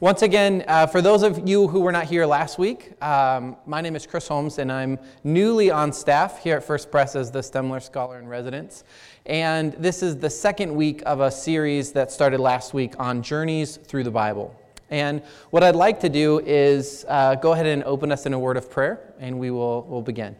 [0.00, 3.80] Once again, uh, for those of you who were not here last week, um, my
[3.80, 7.40] name is Chris Holmes, and I'm newly on staff here at First Pres as the
[7.40, 8.84] Stemler Scholar in Residence.
[9.26, 13.76] And this is the second week of a series that started last week on journeys
[13.76, 14.54] through the Bible.
[14.88, 18.38] And what I'd like to do is uh, go ahead and open us in a
[18.38, 20.36] word of prayer, and we will we'll begin.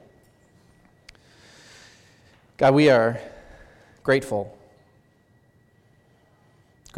[2.58, 3.20] God, we are
[4.04, 4.56] grateful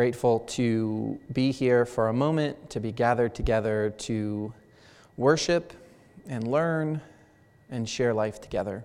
[0.00, 4.50] Grateful to be here for a moment, to be gathered together to
[5.18, 5.74] worship
[6.26, 7.02] and learn
[7.70, 8.82] and share life together.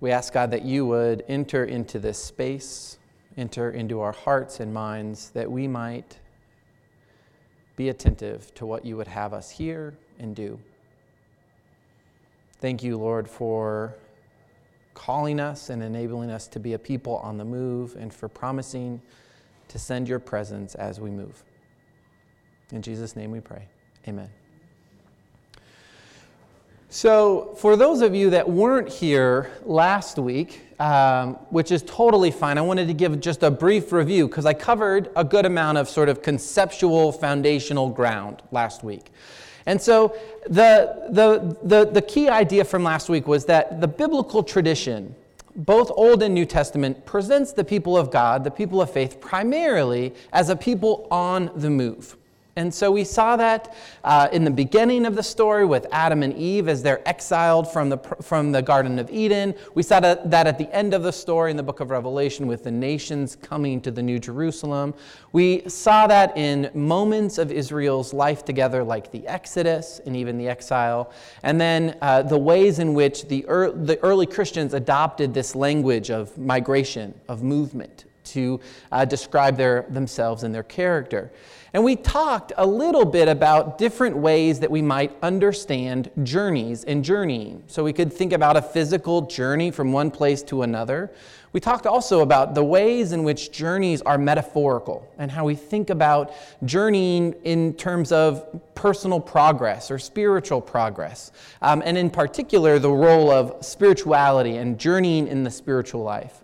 [0.00, 2.96] We ask God that you would enter into this space,
[3.36, 6.18] enter into our hearts and minds, that we might
[7.76, 10.58] be attentive to what you would have us hear and do.
[12.58, 13.96] Thank you, Lord, for
[14.94, 19.02] calling us and enabling us to be a people on the move and for promising
[19.72, 21.42] to send your presence as we move.
[22.72, 23.66] In Jesus' name we pray.
[24.06, 24.28] Amen.
[26.90, 32.58] So, for those of you that weren't here last week, um, which is totally fine,
[32.58, 35.88] I wanted to give just a brief review because I covered a good amount of
[35.88, 39.10] sort of conceptual, foundational ground last week.
[39.64, 40.14] And so,
[40.44, 45.14] the, the, the, the key idea from last week was that the biblical tradition
[45.54, 50.14] both Old and New Testament presents the people of God, the people of faith, primarily
[50.32, 52.16] as a people on the move.
[52.54, 56.36] And so we saw that uh, in the beginning of the story with Adam and
[56.36, 59.54] Eve as they're exiled from the, from the Garden of Eden.
[59.74, 62.64] We saw that, at the end of the story in the book of Revelation with
[62.64, 64.92] the nations coming to the New Jerusalem.
[65.32, 70.48] We saw that in moments of Israel's life together, like the Exodus and even the
[70.48, 71.10] exile.
[71.42, 76.10] And then uh, the ways in which the, er- the early Christians adopted this language
[76.10, 81.32] of migration, of movement, to uh, describe their, themselves and their character.
[81.74, 87.02] And we talked a little bit about different ways that we might understand journeys and
[87.02, 87.62] journeying.
[87.66, 91.10] So we could think about a physical journey from one place to another.
[91.52, 95.88] We talked also about the ways in which journeys are metaphorical and how we think
[95.88, 96.32] about
[96.64, 101.32] journeying in terms of personal progress or spiritual progress.
[101.62, 106.41] Um, and in particular, the role of spirituality and journeying in the spiritual life.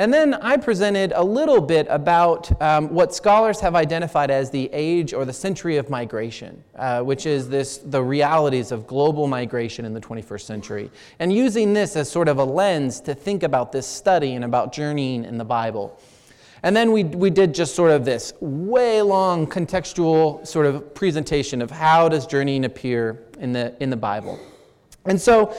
[0.00, 4.70] And then I presented a little bit about um, what scholars have identified as the
[4.72, 9.84] age or the century of migration, uh, which is this, the realities of global migration
[9.84, 13.72] in the 21st century, and using this as sort of a lens to think about
[13.72, 16.00] this study and about journeying in the Bible.
[16.62, 21.60] And then we, we did just sort of this way long contextual sort of presentation
[21.60, 24.40] of how does journeying appear in the, in the Bible.
[25.04, 25.54] And so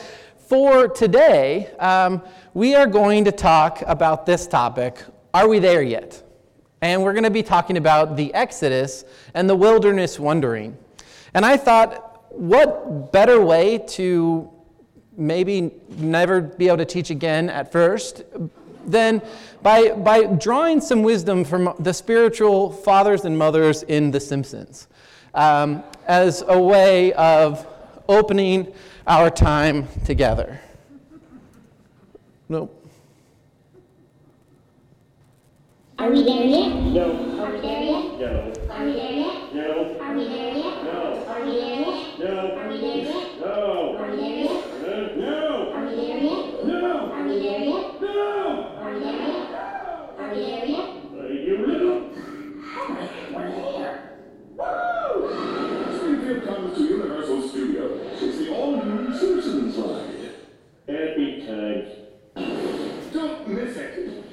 [0.52, 2.22] for today, um,
[2.54, 5.02] we are going to talk about this topic
[5.34, 6.22] Are we there yet?
[6.82, 10.78] And we're going to be talking about the Exodus and the wilderness wandering.
[11.34, 14.52] And I thought, what better way to
[15.16, 18.24] maybe never be able to teach again at first
[18.86, 19.22] than
[19.62, 24.90] by, by drawing some wisdom from the spiritual fathers and mothers in The Simpsons
[25.34, 27.66] um, as a way of
[28.10, 28.74] opening
[29.08, 30.60] our time together.
[32.50, 32.78] Nope.
[35.98, 36.74] Are we there yet?
[36.76, 37.12] No.
[37.42, 38.20] Are we there yet?
[38.20, 38.54] No.
[38.72, 39.54] Are we there yet?
[39.54, 39.98] No.
[40.02, 40.84] Are we there yet?
[40.84, 41.22] No.
[41.22, 42.20] Are we there yet?
[42.20, 42.58] No.
[42.58, 43.40] Are we there yet?
[43.40, 43.98] No.
[43.98, 45.16] Are we there yet?
[45.18, 45.74] No.
[45.74, 46.66] Are we there yet?
[46.66, 47.12] No.
[47.12, 48.02] Are we there yet?
[48.02, 48.16] No.
[48.82, 49.46] Are we there yet?
[50.20, 50.90] Are we there yet?
[51.46, 51.98] You little.
[55.98, 57.94] Springfield comes to Universal Studios.
[58.22, 60.12] It's the all-new Simpsons ride.
[61.52, 61.86] Happy
[62.36, 63.14] times.
[63.14, 64.24] Don't miss it.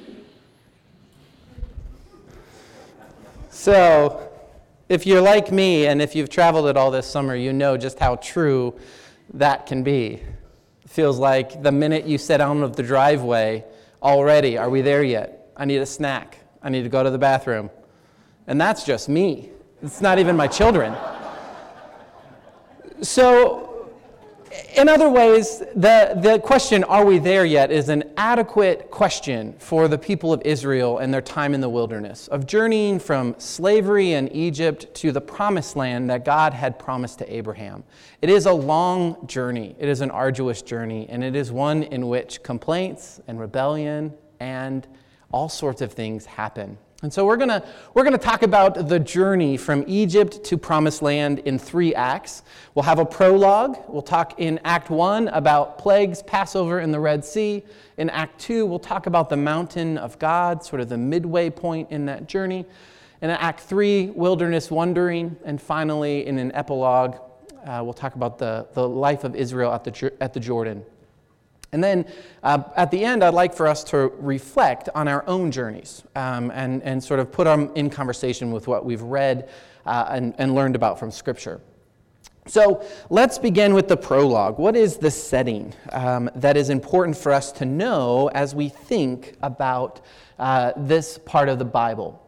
[3.49, 4.29] So,
[4.87, 7.99] if you're like me and if you've traveled it all this summer, you know just
[7.99, 8.73] how true
[9.33, 10.21] that can be.
[10.83, 13.65] It feels like the minute you set out of the driveway,
[14.01, 15.51] already, are we there yet?
[15.57, 16.39] I need a snack.
[16.63, 17.69] I need to go to the bathroom.
[18.47, 19.49] And that's just me.
[19.83, 20.95] It's not even my children.
[23.01, 23.68] So,
[24.75, 29.87] in other ways, the, the question, are we there yet, is an adequate question for
[29.87, 34.27] the people of Israel and their time in the wilderness, of journeying from slavery in
[34.29, 37.83] Egypt to the promised land that God had promised to Abraham.
[38.21, 42.07] It is a long journey, it is an arduous journey, and it is one in
[42.07, 44.87] which complaints and rebellion and
[45.31, 46.77] all sorts of things happen.
[47.01, 47.61] And so we're going
[47.93, 52.43] we're to talk about the journey from Egypt to promised land in 3 acts.
[52.75, 53.77] We'll have a prologue.
[53.87, 57.63] We'll talk in act 1 about plagues, Passover in the Red Sea.
[57.97, 61.89] In act 2, we'll talk about the mountain of God, sort of the midway point
[61.89, 62.65] in that journey.
[63.21, 65.35] And in Act 3, wilderness wandering.
[65.43, 67.17] And finally, in an epilogue,
[67.65, 70.85] uh, we'll talk about the, the life of Israel at the, at the Jordan.
[71.71, 72.05] And then
[72.43, 76.51] uh, at the end, I'd like for us to reflect on our own journeys um,
[76.51, 79.49] and, and sort of put them in conversation with what we've read
[79.85, 81.61] uh, and, and learned about from Scripture.
[82.47, 84.57] So let's begin with the prologue.
[84.57, 89.35] What is the setting um, that is important for us to know as we think
[89.43, 90.01] about
[90.39, 92.25] uh, this part of the Bible?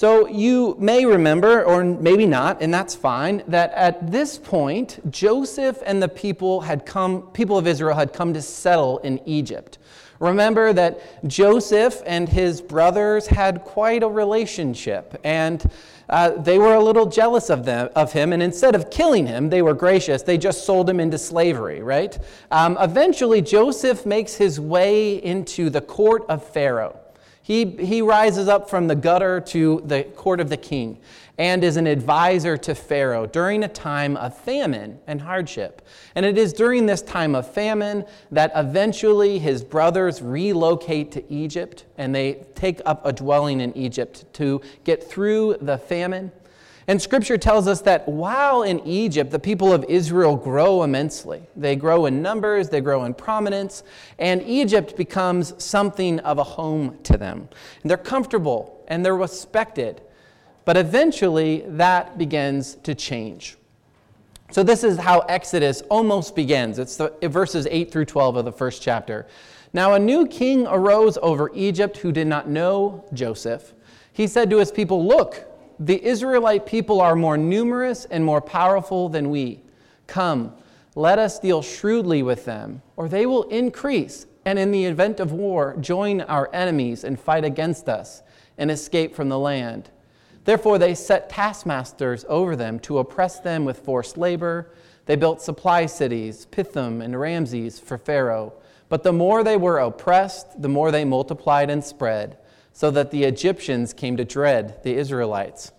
[0.00, 5.82] So you may remember, or maybe not, and that's fine, that at this point, Joseph
[5.84, 9.76] and the people had come, people of Israel had come to settle in Egypt.
[10.18, 15.70] Remember that Joseph and his brothers had quite a relationship, and
[16.08, 19.50] uh, they were a little jealous of, them, of him, and instead of killing him,
[19.50, 20.22] they were gracious.
[20.22, 22.18] They just sold him into slavery, right?
[22.50, 26.98] Um, eventually, Joseph makes his way into the court of Pharaoh.
[27.42, 30.98] He, he rises up from the gutter to the court of the king
[31.38, 35.80] and is an advisor to Pharaoh during a time of famine and hardship.
[36.14, 41.86] And it is during this time of famine that eventually his brothers relocate to Egypt
[41.96, 46.30] and they take up a dwelling in Egypt to get through the famine.
[46.90, 51.40] And scripture tells us that while in Egypt, the people of Israel grow immensely.
[51.54, 53.84] They grow in numbers, they grow in prominence,
[54.18, 57.48] and Egypt becomes something of a home to them.
[57.82, 60.02] And they're comfortable and they're respected.
[60.64, 63.56] But eventually, that begins to change.
[64.50, 66.80] So, this is how Exodus almost begins.
[66.80, 69.28] It's the, verses 8 through 12 of the first chapter.
[69.72, 73.74] Now, a new king arose over Egypt who did not know Joseph.
[74.12, 75.46] He said to his people, Look,
[75.80, 79.62] the Israelite people are more numerous and more powerful than we.
[80.06, 80.52] Come,
[80.94, 85.32] let us deal shrewdly with them, or they will increase, and in the event of
[85.32, 88.22] war, join our enemies and fight against us
[88.58, 89.88] and escape from the land.
[90.44, 94.72] Therefore, they set taskmasters over them to oppress them with forced labor.
[95.06, 98.52] They built supply cities, Pithom and Ramses, for Pharaoh.
[98.90, 102.36] But the more they were oppressed, the more they multiplied and spread,
[102.72, 105.72] so that the Egyptians came to dread the Israelites.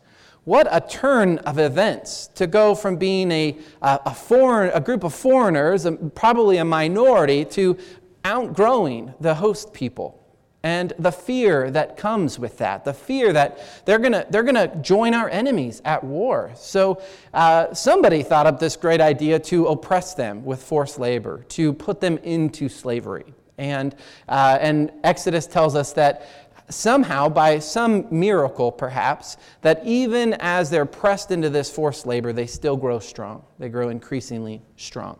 [0.43, 5.13] What a turn of events to go from being a, a, foreign, a group of
[5.13, 7.77] foreigners, probably a minority, to
[8.25, 10.17] outgrowing the host people.
[10.63, 14.67] And the fear that comes with that the fear that they're going to they're to
[14.81, 16.51] join our enemies at war.
[16.55, 17.01] So
[17.33, 21.99] uh, somebody thought up this great idea to oppress them with forced labor to put
[21.99, 23.33] them into slavery.
[23.57, 23.95] And
[24.29, 30.85] uh, and exodus tells us that somehow by some miracle perhaps that even as they're
[30.85, 35.19] pressed into this forced labor they still grow strong they grow increasingly strong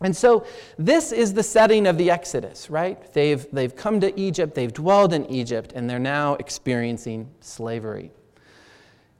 [0.00, 0.46] and so
[0.78, 3.12] this is the setting of the Exodus, right?
[3.12, 8.12] They've, they've come to Egypt, they've dwelled in Egypt, and they're now experiencing slavery.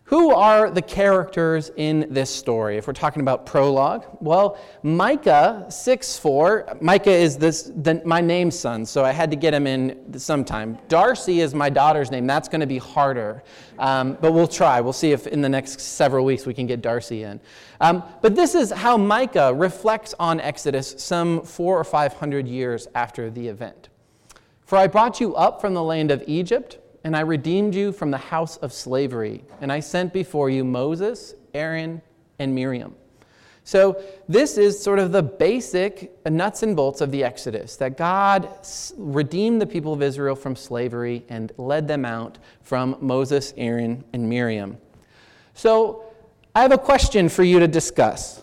[0.08, 2.78] Who are the characters in this story?
[2.78, 6.78] If we're talking about prologue, well, Micah 6 4.
[6.80, 10.78] Micah is this the, my name son, so I had to get him in sometime.
[10.88, 12.26] Darcy is my daughter's name.
[12.26, 13.42] That's going to be harder,
[13.78, 14.80] um, but we'll try.
[14.80, 17.38] We'll see if in the next several weeks we can get Darcy in.
[17.82, 22.88] Um, but this is how Micah reflects on Exodus some four or five hundred years
[22.94, 23.90] after the event.
[24.64, 28.10] For I brought you up from the land of Egypt and I redeemed you from
[28.10, 32.02] the house of slavery, and I sent before you Moses, Aaron,
[32.38, 32.94] and Miriam.
[33.64, 38.48] So, this is sort of the basic nuts and bolts of the Exodus that God
[38.96, 44.26] redeemed the people of Israel from slavery and led them out from Moses, Aaron, and
[44.26, 44.78] Miriam.
[45.52, 46.04] So,
[46.54, 48.42] I have a question for you to discuss.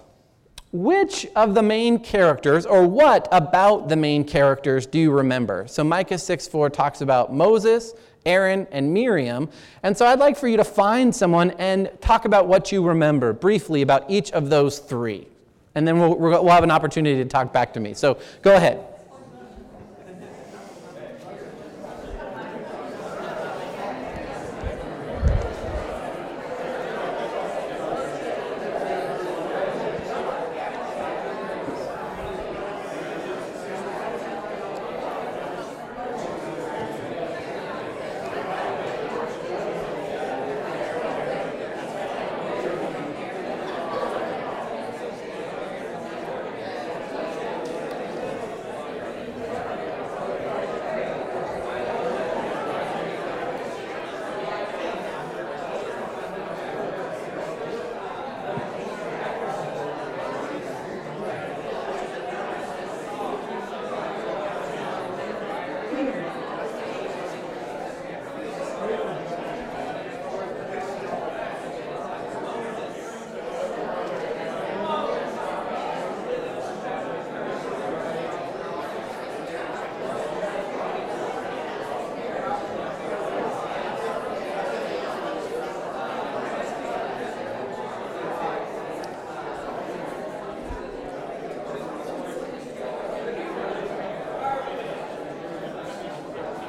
[0.72, 5.66] Which of the main characters, or what about the main characters, do you remember?
[5.68, 9.50] So, Micah 6 4 talks about Moses, Aaron, and Miriam.
[9.84, 13.34] And so I'd like for you to find someone and talk about what you remember
[13.34, 15.28] briefly about each of those three.
[15.76, 17.94] And then we'll, we'll have an opportunity to talk back to me.
[17.94, 18.95] So go ahead.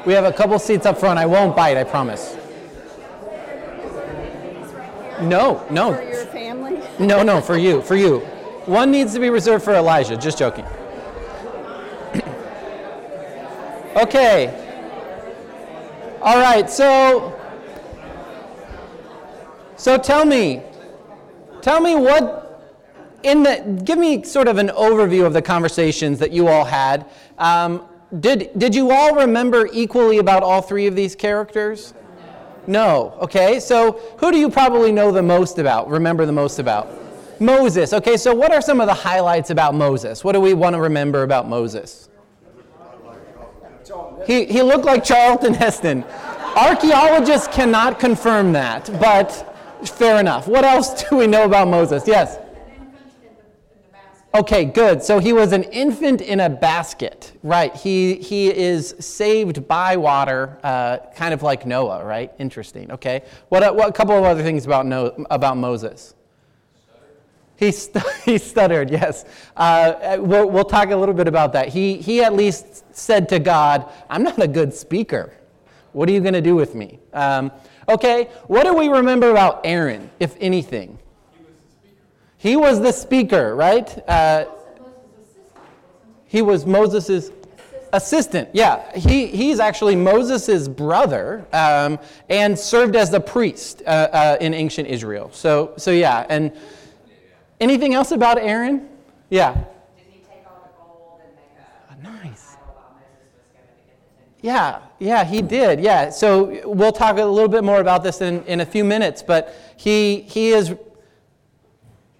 [0.06, 1.18] We have a couple seats up front.
[1.18, 2.36] I won't bite, I promise.
[5.20, 5.94] No, no.
[5.94, 6.80] For your family?
[7.00, 8.20] no, no, for you, for you.
[8.66, 10.16] One needs to be reserved for Elijah.
[10.16, 10.64] Just joking.
[13.96, 14.62] okay.
[16.22, 17.36] All right, so
[19.76, 20.62] so tell me,
[21.62, 22.44] tell me what
[23.24, 27.06] in the give me sort of an overview of the conversations that you all had.
[27.38, 27.86] Um,
[28.20, 31.94] did did you all remember equally about all three of these characters?
[32.66, 33.16] No.
[33.20, 33.60] Okay.
[33.60, 35.88] So who do you probably know the most about?
[35.88, 36.88] Remember the most about?
[37.40, 37.92] Moses.
[37.92, 38.16] Okay.
[38.16, 40.24] So what are some of the highlights about Moses?
[40.24, 42.08] What do we want to remember about Moses?
[44.26, 46.04] He, he looked like Charlton Heston.
[46.56, 49.30] Archaeologists cannot confirm that, but
[49.84, 50.48] fair enough.
[50.48, 52.06] What else do we know about Moses?
[52.06, 52.38] Yes?
[54.36, 55.02] Okay, good.
[55.02, 57.74] So he was an infant in a basket, right?
[57.74, 62.30] He, he is saved by water, uh, kind of like Noah, right?
[62.38, 62.92] Interesting.
[62.92, 63.22] Okay.
[63.48, 66.14] What, what a couple of other things about, no, about Moses?
[67.56, 69.24] He, st- he stuttered, yes.
[69.56, 71.68] Uh, we'll, we'll talk a little bit about that.
[71.68, 75.32] He, he at least said to God, I'm not a good speaker.
[75.92, 76.98] What are you going to do with me?
[77.14, 77.50] Um,
[77.88, 80.98] okay, what do we remember about Aaron, if anything?
[82.46, 84.08] He was the speaker, right?
[84.08, 84.44] Uh,
[86.26, 87.32] he was Moses'
[87.92, 88.50] assistant.
[88.52, 91.98] Yeah, he, he's actually Moses' brother um,
[92.28, 95.28] and served as the priest uh, uh, in ancient Israel.
[95.32, 96.52] So, so yeah, and
[97.58, 98.90] anything else about Aaron?
[99.28, 99.52] Yeah.
[99.52, 102.52] Didn't he take all the gold and make a Nice.
[102.52, 104.54] idol while Moses was going to get the ten?
[104.54, 105.80] Yeah, yeah, he did.
[105.80, 109.20] Yeah, so we'll talk a little bit more about this in, in a few minutes,
[109.20, 110.76] but he, he is,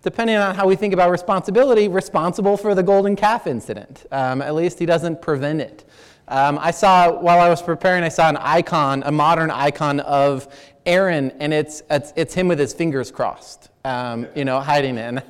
[0.07, 4.07] depending on how we think about responsibility, responsible for the golden calf incident.
[4.13, 5.85] Um, at least he doesn't prevent it.
[6.29, 10.47] Um, I saw, while I was preparing, I saw an icon, a modern icon of
[10.87, 15.09] Aaron, and it's, it's, it's him with his fingers crossed, um, you know, hiding it.
[15.09, 15.23] And I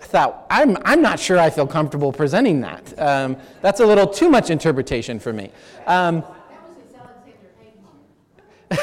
[0.00, 2.98] thought, I'm, I'm not sure I feel comfortable presenting that.
[2.98, 5.50] Um, that's a little too much interpretation for me.
[5.86, 6.24] Um,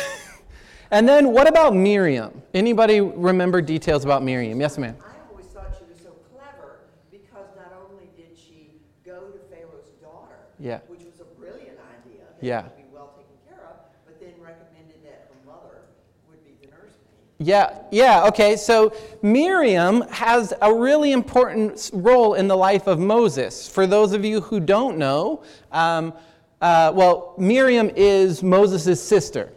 [0.91, 2.44] and then what about Miriam?
[2.53, 4.62] Anybody remember details about Miriam?
[4.62, 4.96] Yes, ma'am.
[5.01, 6.79] I always thought she was so clever
[7.12, 10.80] because not only did she go to Pharaoh's daughter, Yeah.
[10.88, 12.63] which was a brilliant idea, that Yeah.
[12.63, 15.82] would be well taken care of, but then recommended that her mother
[16.30, 16.98] would be the nursemaid.
[17.39, 18.58] Yeah, yeah, okay.
[18.58, 23.70] So Miriam has a really important role in the life of Moses.
[23.70, 26.13] For those of you who don't know, um,
[26.62, 29.54] uh, well, Miriam is Moses' sister.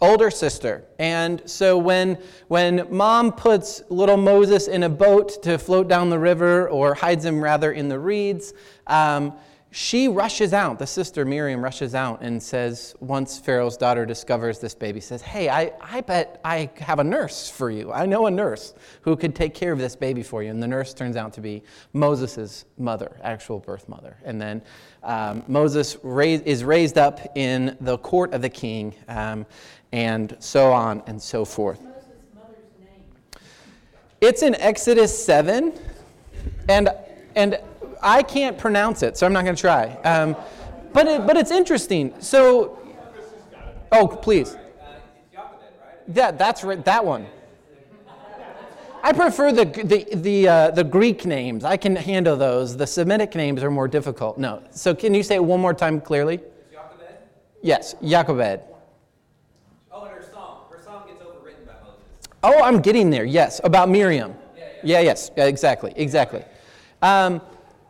[0.00, 0.84] Older sister.
[0.98, 6.18] And so when, when mom puts little Moses in a boat to float down the
[6.18, 8.52] river, or hides him rather in the reeds,
[8.88, 9.32] um,
[9.74, 10.78] she rushes out.
[10.78, 15.48] The sister Miriam rushes out and says, once Pharaoh's daughter discovers this baby, says, Hey,
[15.48, 17.90] I, I bet I have a nurse for you.
[17.90, 20.50] I know a nurse who could take care of this baby for you.
[20.50, 21.62] And the nurse turns out to be
[21.94, 24.18] Moses' mother, actual birth mother.
[24.24, 24.60] And then
[25.02, 29.46] um, Moses raise, is raised up in the court of the king, um,
[29.90, 31.80] and so on and so forth.
[34.20, 35.72] It's in Exodus 7,
[36.68, 36.90] and,
[37.34, 37.58] and
[38.02, 39.94] I can't pronounce it, so I'm not going to try.
[40.04, 40.36] Um,
[40.92, 42.12] but, it, but it's interesting.
[42.20, 42.78] So,
[43.92, 44.56] oh, please.
[46.12, 47.26] Yeah, that's right, that one.
[49.04, 51.64] I prefer the, the, the, uh, the Greek names.
[51.64, 52.76] I can handle those.
[52.76, 54.38] The Semitic names are more difficult.
[54.38, 54.62] No.
[54.70, 56.40] So, can you say it one more time clearly?
[56.72, 57.16] Jochebed?
[57.62, 58.60] Yes, Jochebed.
[59.90, 60.66] Oh, and her song.
[60.70, 62.28] Her song gets overwritten by Moses.
[62.44, 63.24] Oh, I'm getting there.
[63.24, 64.34] Yes, about Miriam.
[64.84, 66.44] Yeah, yes, yeah, exactly, exactly.
[67.00, 67.40] Um,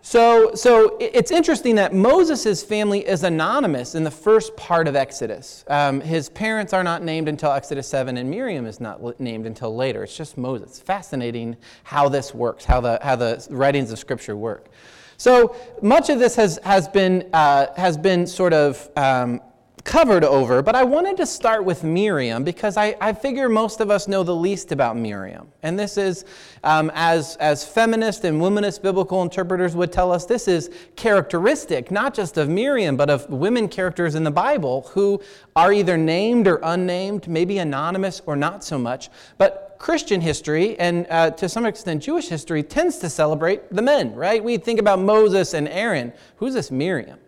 [0.05, 5.65] so, so it's interesting that Moses' family is anonymous in the first part of Exodus.
[5.69, 9.77] Um, his parents are not named until Exodus 7, and Miriam is not named until
[9.77, 10.03] later.
[10.03, 10.81] It's just Moses.
[10.81, 14.71] Fascinating how this works, how the, how the writings of Scripture work.
[15.19, 19.41] So much of this has, has, been, uh, has been sort of um,
[19.85, 23.91] covered over, but I wanted to start with Miriam because I, I figure most of
[23.91, 25.49] us know the least about Miriam.
[25.63, 26.25] And this is,
[26.63, 32.15] um, as, as feminist and womanist biblical interpreters would tell us, this is characteristic not
[32.15, 35.21] just of Miriam, but of women characters in the Bible who
[35.57, 39.11] are either named or unnamed, maybe anonymous or not so much.
[39.37, 44.15] But Christian history, and uh, to some extent Jewish history, tends to celebrate the men,
[44.15, 44.43] right?
[44.43, 46.13] We think about Moses and Aaron.
[46.37, 47.19] Who's this Miriam?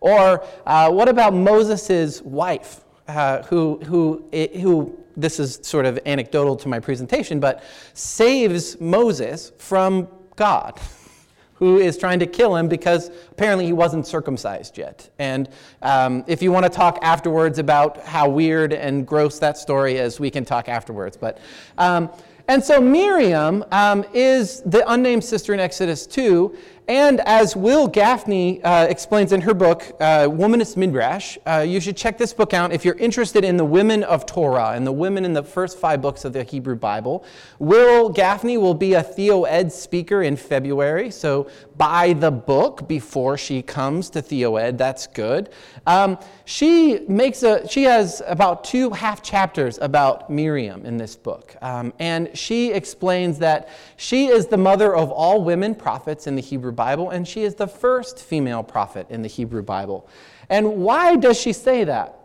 [0.00, 6.56] Or uh, what about Moses' wife, uh, who, who, who, this is sort of anecdotal
[6.56, 7.62] to my presentation, but
[7.94, 10.78] saves Moses from God,
[11.54, 15.08] who is trying to kill him because apparently he wasn't circumcised yet.
[15.18, 15.48] And
[15.82, 20.20] um, if you want to talk afterwards about how weird and gross that story is,
[20.20, 21.16] we can talk afterwards.
[21.16, 21.38] But
[21.78, 22.10] um,
[22.48, 26.56] and so Miriam um, is the unnamed sister in Exodus 2.
[26.88, 31.96] And as Wil Gafney uh, explains in her book, uh, Womanist Midrash, uh, you should
[31.96, 35.24] check this book out if you're interested in the women of Torah and the women
[35.24, 37.24] in the first five books of the Hebrew Bible.
[37.58, 43.36] Wil Gafney will be a Theo Ed speaker in February, so buy the book before
[43.36, 44.78] she comes to Theo Ed.
[44.78, 45.48] That's good.
[45.88, 47.66] Um, she makes a.
[47.68, 53.40] She has about two half chapters about Miriam in this book, um, and she explains
[53.40, 57.42] that she is the mother of all women prophets in the Hebrew Bible, and she
[57.42, 60.08] is the first female prophet in the Hebrew Bible.
[60.48, 62.16] And why does she say that?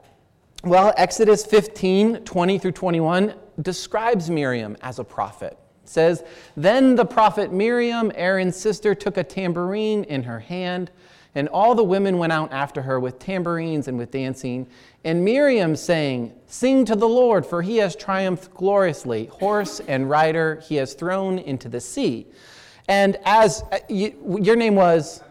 [0.63, 5.58] Well, Exodus 15, 20 through 21 describes Miriam as a prophet.
[5.84, 6.24] It says,
[6.55, 10.91] Then the prophet Miriam, Aaron's sister, took a tambourine in her hand,
[11.34, 14.67] and all the women went out after her with tambourines and with dancing.
[15.03, 19.25] And Miriam saying, Sing to the Lord, for he has triumphed gloriously.
[19.27, 22.27] Horse and rider he has thrown into the sea.
[22.91, 25.24] And as uh, you, your name was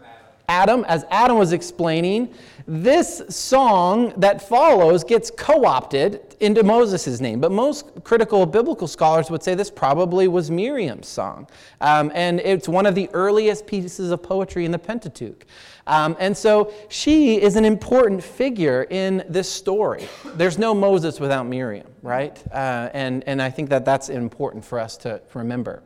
[0.49, 2.33] Adam, as Adam was explaining,
[2.65, 7.39] this song that follows gets co opted into Moses' name.
[7.39, 11.47] But most critical biblical scholars would say this probably was Miriam's song.
[11.81, 15.45] Um, and it's one of the earliest pieces of poetry in the Pentateuch.
[15.85, 20.09] Um, and so she is an important figure in this story.
[20.33, 22.41] There's no Moses without Miriam, right?
[22.51, 25.83] Uh, and, and I think that that's important for us to remember.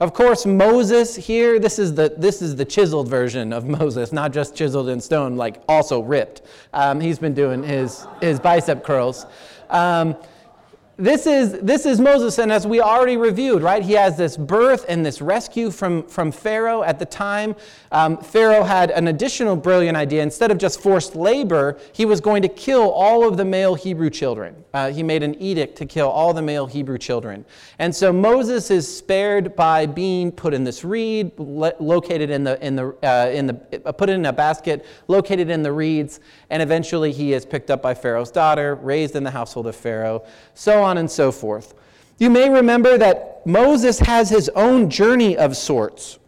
[0.00, 4.32] Of course, Moses here, this is the, this is the chiseled version of Moses, not
[4.32, 6.42] just chiseled in stone, like also ripped.
[6.72, 9.26] Um, he's been doing his, his bicep curls.
[9.70, 10.16] Um,
[10.96, 14.84] this is, this is Moses, and as we already reviewed, right, he has this birth
[14.88, 17.56] and this rescue from, from Pharaoh at the time.
[17.90, 20.22] Um, Pharaoh had an additional brilliant idea.
[20.22, 24.08] Instead of just forced labor, he was going to kill all of the male Hebrew
[24.08, 24.64] children.
[24.72, 27.44] Uh, he made an edict to kill all the male Hebrew children.
[27.80, 32.64] And so Moses is spared by being put in this reed, lo- located in the,
[32.64, 36.62] in the, uh, in the uh, put in a basket, located in the reeds, and
[36.62, 40.24] eventually he is picked up by Pharaoh's daughter, raised in the household of Pharaoh.
[40.54, 41.74] So on and so forth.
[42.18, 46.18] You may remember that Moses has his own journey of sorts.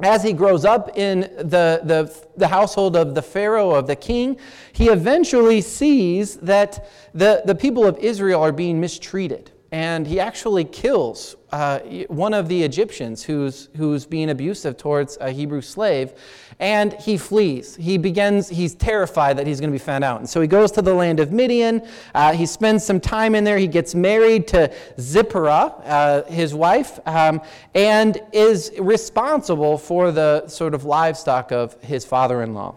[0.00, 4.36] As he grows up in the, the, the household of the Pharaoh, of the king,
[4.72, 9.51] he eventually sees that the, the people of Israel are being mistreated.
[9.72, 15.30] And he actually kills uh, one of the Egyptians who's, who's being abusive towards a
[15.30, 16.12] Hebrew slave
[16.60, 17.74] and he flees.
[17.74, 20.20] He begins, he's terrified that he's going to be found out.
[20.20, 21.86] And so he goes to the land of Midian.
[22.14, 23.58] Uh, he spends some time in there.
[23.58, 27.40] He gets married to Zipporah, uh, his wife, um,
[27.74, 32.76] and is responsible for the sort of livestock of his father in law.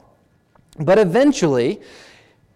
[0.79, 1.81] But eventually,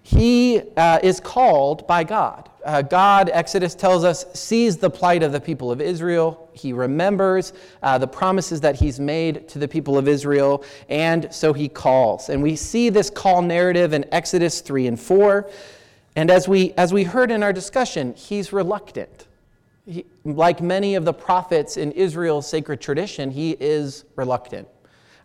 [0.02, 2.49] he uh, is called by God.
[2.66, 6.50] Uh, God, Exodus tells us, sees the plight of the people of Israel.
[6.54, 11.54] He remembers uh, the promises that he's made to the people of Israel, and so
[11.54, 12.30] he calls.
[12.30, 15.50] And we see this call narrative in Exodus 3 and 4.
[16.16, 19.28] And as we, as we heard in our discussion, he's reluctant.
[19.86, 24.68] He, like many of the prophets in Israel's sacred tradition, he is reluctant.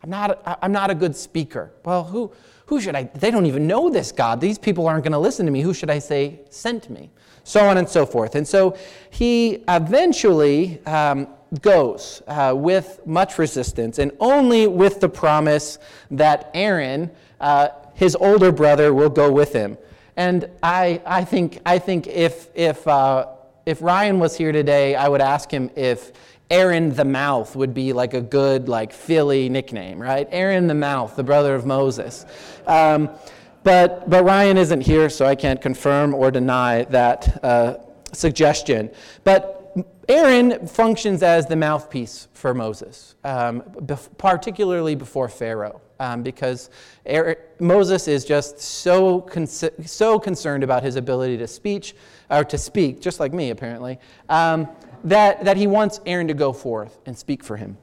[0.05, 1.73] I'm not, I'm not a good speaker.
[1.83, 2.31] Well, who,
[2.67, 3.05] who should I?
[3.05, 4.39] They don't even know this God.
[4.39, 5.63] These people aren't going to listen to me.
[5.63, 7.09] Who should I say sent me?
[7.43, 8.35] So on and so forth.
[8.35, 8.77] And so
[9.09, 11.29] he eventually um,
[11.63, 15.79] goes uh, with much resistance and only with the promise
[16.11, 19.79] that Aaron, uh, his older brother, will go with him.
[20.19, 23.29] And I, I think, I think if, if, uh,
[23.65, 26.13] if Ryan was here today, I would ask him if
[26.51, 30.29] Aaron the Mouth would be like a good like Philly nickname, right?
[30.31, 32.27] Aaron the Mouth, the brother of Moses.
[32.67, 33.11] Um,
[33.63, 37.77] but, but Ryan isn't here, so I can't confirm or deny that uh,
[38.13, 38.91] suggestion.
[39.25, 39.75] But
[40.09, 43.63] Aaron functions as the mouthpiece for Moses, um,
[44.19, 46.69] particularly before Pharaoh, um, because
[47.07, 51.95] Aaron, Moses is just so, con- so concerned about his ability to speech,
[52.31, 54.69] or to speak, just like me apparently, um,
[55.05, 57.77] that, that he wants Aaron to go forth and speak for him.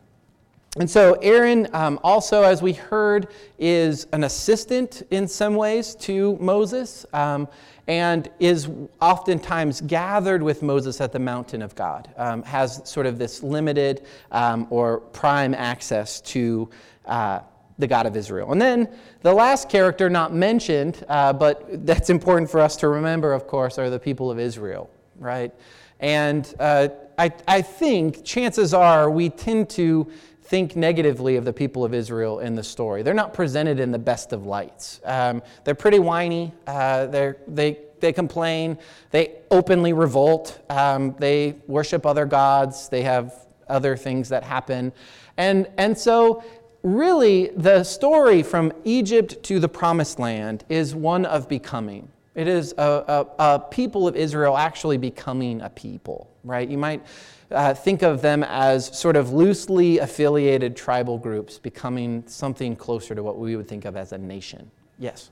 [0.78, 3.28] And so, Aaron, um, also, as we heard,
[3.60, 7.50] is an assistant in some ways to Moses um,
[7.88, 8.70] and is
[9.02, 14.06] oftentimes gathered with Moses at the mountain of God, um, has sort of this limited
[14.32, 16.70] um, or prime access to
[17.06, 17.42] uh,
[17.78, 18.54] the God of Israel.
[18.54, 18.88] And then
[19.24, 23.78] the last character not mentioned, uh, but that's important for us to remember, of course,
[23.78, 25.54] are the people of Israel, right?
[26.00, 26.88] And uh,
[27.22, 32.40] I, I think chances are we tend to think negatively of the people of Israel
[32.40, 33.04] in the story.
[33.04, 35.00] They're not presented in the best of lights.
[35.06, 36.52] Um, they're pretty whiny.
[36.66, 38.80] Uh, they're, they, they complain.
[39.12, 40.62] They openly revolt.
[40.72, 42.90] Um, they worship other gods.
[42.90, 43.36] They have
[43.70, 44.92] other things that happen.
[45.38, 46.44] And, and so,
[46.82, 52.10] really, the story from Egypt to the promised land is one of becoming.
[52.34, 56.68] It is a, a, a people of Israel actually becoming a people, right?
[56.68, 57.04] You might
[57.52, 63.22] uh, think of them as sort of loosely affiliated tribal groups becoming something closer to
[63.22, 64.72] what we would think of as a nation.
[64.98, 65.30] Yes?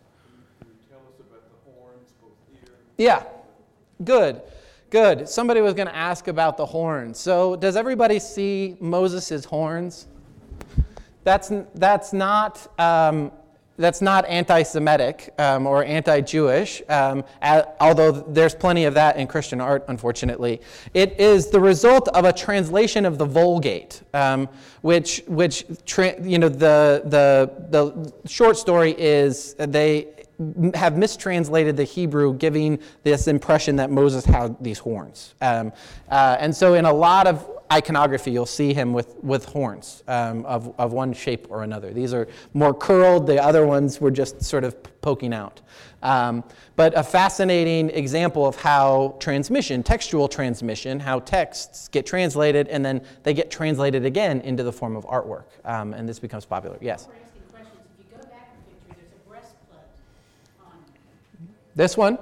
[0.89, 2.69] Tell us about the horns, both here.
[2.97, 3.23] Yeah,
[4.03, 4.41] good,
[4.89, 5.29] good.
[5.29, 7.17] Somebody was going to ask about the horns.
[7.17, 10.07] So, does everybody see Moses' horns?
[11.23, 12.67] That's, that's not.
[12.77, 13.31] Um,
[13.79, 19.61] that's not anti-Semitic um, or anti-Jewish, um, a- although there's plenty of that in Christian
[19.61, 20.61] art, unfortunately.
[20.93, 24.49] It is the result of a translation of the Vulgate, um,
[24.81, 30.07] which, which tra- you know, the, the, the short story is they
[30.73, 35.35] have mistranslated the Hebrew, giving this impression that Moses had these horns.
[35.41, 35.73] Um,
[36.09, 40.45] uh, and so, in a lot of iconography, you'll see him with, with horns um,
[40.45, 41.91] of, of one shape or another.
[41.91, 45.61] These are more curled, the other ones were just sort of poking out.
[46.01, 46.43] Um,
[46.75, 53.01] but a fascinating example of how transmission, textual transmission, how texts get translated and then
[53.23, 55.45] they get translated again into the form of artwork.
[55.65, 56.77] Um, and this becomes popular.
[56.81, 57.07] Yes?
[57.07, 57.81] We're asking questions.
[57.99, 59.79] If you go back a picture, there's a breastplate
[60.65, 60.83] on.
[61.79, 62.17] This one?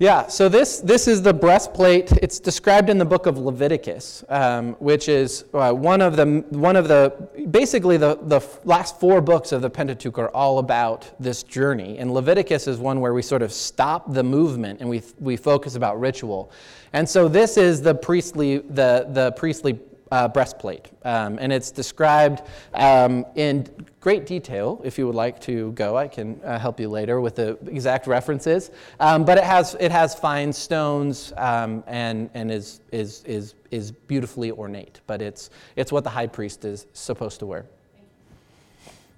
[0.00, 2.10] Yeah, so this, this is the breastplate.
[2.10, 6.74] It's described in the book of Leviticus, um, which is uh, one of the, one
[6.74, 7.14] of the
[7.52, 11.98] basically the, the last four books of the Pentateuch are all about this journey.
[11.98, 15.76] And Leviticus is one where we sort of stop the movement and we, we focus
[15.76, 16.50] about ritual.
[16.92, 19.78] And so this is the priestly, the, the priestly
[20.12, 20.90] uh, breastplate.
[21.04, 22.42] Um, and it's described
[22.74, 23.66] um, in
[24.00, 24.78] great detail.
[24.84, 28.06] If you would like to go, I can uh, help you later with the exact
[28.06, 28.70] references.
[29.00, 33.90] Um, but it has, it has fine stones um, and, and is, is, is, is
[33.90, 35.00] beautifully ornate.
[35.06, 37.64] But it's, it's what the high priest is supposed to wear.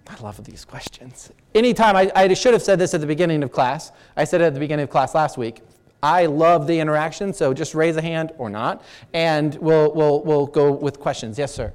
[0.07, 1.33] I love these questions.
[1.57, 3.91] Anytime, I, I should have said this at the beginning of class.
[4.17, 5.63] I said it at the beginning of class last week.
[6.05, 10.47] I love the interaction, so just raise a hand or not, and we'll, we'll, we'll
[10.47, 11.39] go with questions.
[11.39, 11.73] Yes, sir.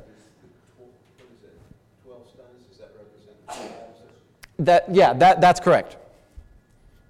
[0.77, 0.89] What
[1.31, 4.11] is it, 12 stones, does that represent the houses?
[4.59, 5.97] That, yeah, that, that's correct.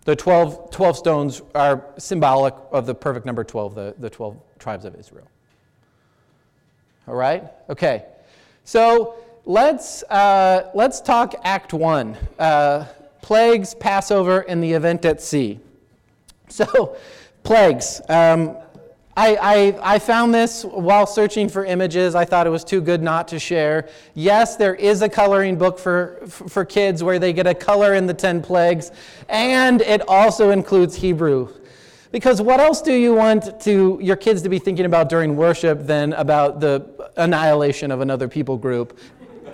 [0.05, 4.85] The 12, 12 stones are symbolic of the perfect number 12, the, the 12 tribes
[4.85, 5.27] of Israel.
[7.05, 7.43] All right?
[7.69, 8.05] Okay.
[8.63, 12.85] So let's, uh, let's talk Act 1 uh,
[13.21, 15.59] plagues, Passover, and the event at sea.
[16.59, 16.97] So,
[17.43, 18.01] plagues.
[18.09, 18.57] Um,
[19.15, 22.15] I, I, I found this while searching for images.
[22.15, 23.89] I thought it was too good not to share.
[24.15, 28.07] Yes, there is a coloring book for, for kids where they get a color in
[28.07, 28.91] the 10 plagues,
[29.27, 31.53] and it also includes Hebrew.
[32.11, 35.85] Because what else do you want to, your kids to be thinking about during worship
[35.85, 38.97] than about the annihilation of another people group?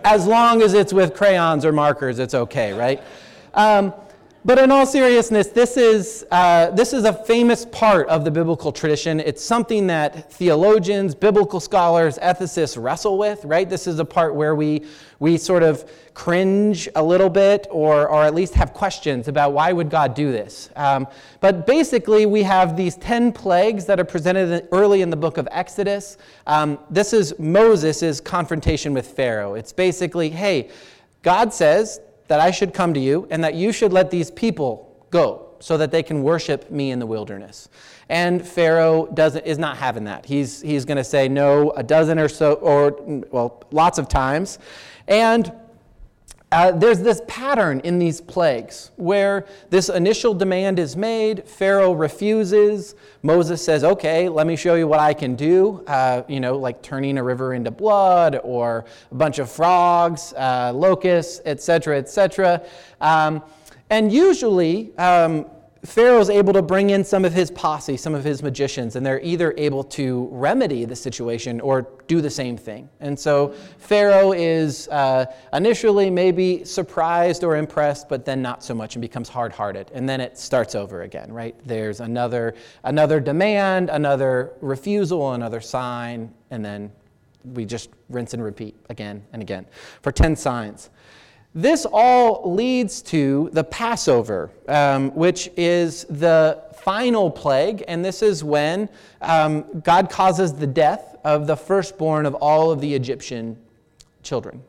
[0.04, 3.04] As long as it's with crayons or markers, it's okay, right?
[3.54, 3.94] Um,
[4.46, 8.72] but in all seriousness, this is, uh, this is a famous part of the biblical
[8.72, 9.20] tradition.
[9.20, 13.68] It's something that theologians, biblical scholars, ethicists wrestle with, right?
[13.68, 14.86] This is a part where we,
[15.18, 19.74] we sort of cringe a little bit or, or at least have questions about why
[19.74, 20.70] would God do this.
[20.76, 21.08] Um,
[21.40, 25.48] but basically, we have these 10 plagues that are presented early in the book of
[25.50, 26.20] Exodus.
[26.46, 29.56] Um, this is Moses' confrontation with Pharaoh.
[29.56, 30.70] It's basically, hey,
[31.24, 35.06] God says that I should come to you and that you should let these people
[35.12, 37.70] go so that they can worship me in the wilderness.
[38.10, 40.26] And Pharaoh doesn't, is not having that.
[40.26, 42.98] He's, he's going to say no a dozen or so, or,
[43.32, 44.60] well, lots of times.
[45.08, 45.52] And
[46.56, 52.96] uh, there's this pattern in these plagues where this initial demand is made, Pharaoh refuses,
[53.24, 56.82] Moses says, okay, let me show you what I can do, uh, you know, like
[56.82, 62.66] turning a river into blood or a bunch of frogs, uh, locusts, etc., etc.
[63.02, 63.44] Um,
[63.90, 65.48] and usually, um,
[65.86, 69.22] Pharaoh's able to bring in some of his posse, some of his magicians, and they're
[69.22, 72.90] either able to remedy the situation or do the same thing.
[73.00, 78.96] And so Pharaoh is uh, initially maybe surprised or impressed, but then not so much
[78.96, 79.92] and becomes hard hearted.
[79.94, 81.56] And then it starts over again, right?
[81.66, 86.92] There's another, another demand, another refusal, another sign, and then
[87.54, 89.66] we just rinse and repeat again and again
[90.02, 90.90] for 10 signs.
[91.56, 98.44] This all leads to the Passover, um, which is the final plague, and this is
[98.44, 98.90] when
[99.22, 103.58] um, God causes the death of the firstborn of all of the Egyptian
[104.22, 104.62] children.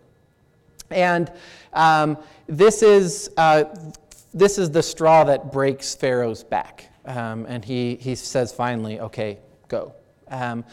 [0.90, 1.32] And
[1.72, 3.64] um, this, is, uh,
[4.32, 6.88] this is the straw that breaks Pharaoh's back.
[7.04, 9.92] Um, and he, he says finally, okay, go.
[10.28, 10.64] Um,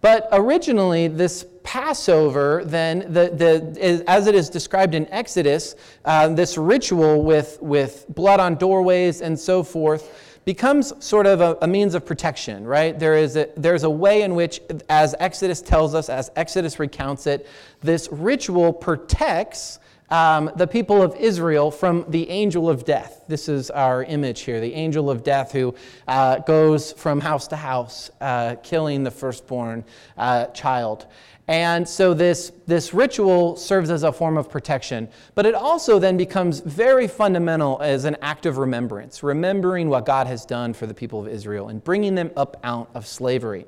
[0.00, 6.56] but originally, this Passover, then, the, the, as it is described in Exodus, uh, this
[6.56, 11.96] ritual with, with blood on doorways and so forth, becomes sort of a, a, means
[11.96, 12.96] of protection, right?
[12.96, 17.26] There is a, there's a way in which, as Exodus tells us, as Exodus recounts
[17.26, 17.48] it,
[17.80, 23.24] this ritual protects um, the people of Israel from the angel of death.
[23.28, 25.74] This is our image here the angel of death who
[26.06, 29.84] uh, goes from house to house, uh, killing the firstborn
[30.16, 31.06] uh, child.
[31.48, 36.16] And so this, this ritual serves as a form of protection, but it also then
[36.16, 40.94] becomes very fundamental as an act of remembrance, remembering what God has done for the
[40.94, 43.66] people of Israel and bringing them up out of slavery.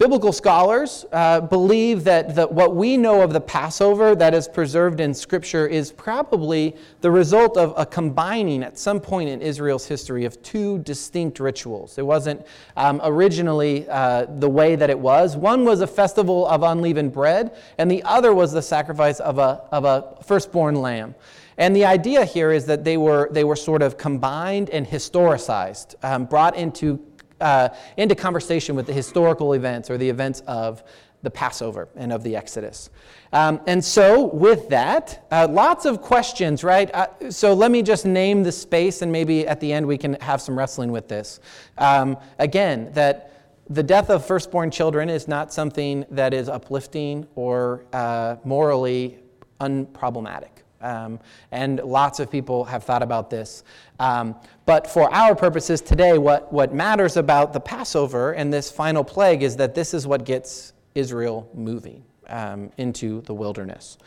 [0.00, 4.98] Biblical scholars uh, believe that the, what we know of the Passover that is preserved
[4.98, 10.24] in Scripture is probably the result of a combining at some point in Israel's history
[10.24, 11.98] of two distinct rituals.
[11.98, 12.46] It wasn't
[12.78, 15.36] um, originally uh, the way that it was.
[15.36, 19.64] One was a festival of unleavened bread, and the other was the sacrifice of a,
[19.70, 21.14] of a firstborn lamb.
[21.58, 25.94] And the idea here is that they were, they were sort of combined and historicized,
[26.02, 26.96] um, brought into
[27.40, 30.82] uh, into conversation with the historical events or the events of
[31.22, 32.90] the Passover and of the Exodus.
[33.32, 36.90] Um, and so, with that, uh, lots of questions, right?
[36.94, 40.14] Uh, so, let me just name the space, and maybe at the end we can
[40.14, 41.40] have some wrestling with this.
[41.78, 43.30] Um, again, that
[43.68, 49.18] the death of firstborn children is not something that is uplifting or uh, morally
[49.60, 50.59] unproblematic.
[50.80, 51.20] Um,
[51.52, 53.64] and lots of people have thought about this.
[53.98, 59.04] Um, but for our purposes today, what, what matters about the Passover and this final
[59.04, 63.98] plague is that this is what gets Israel moving um, into the wilderness.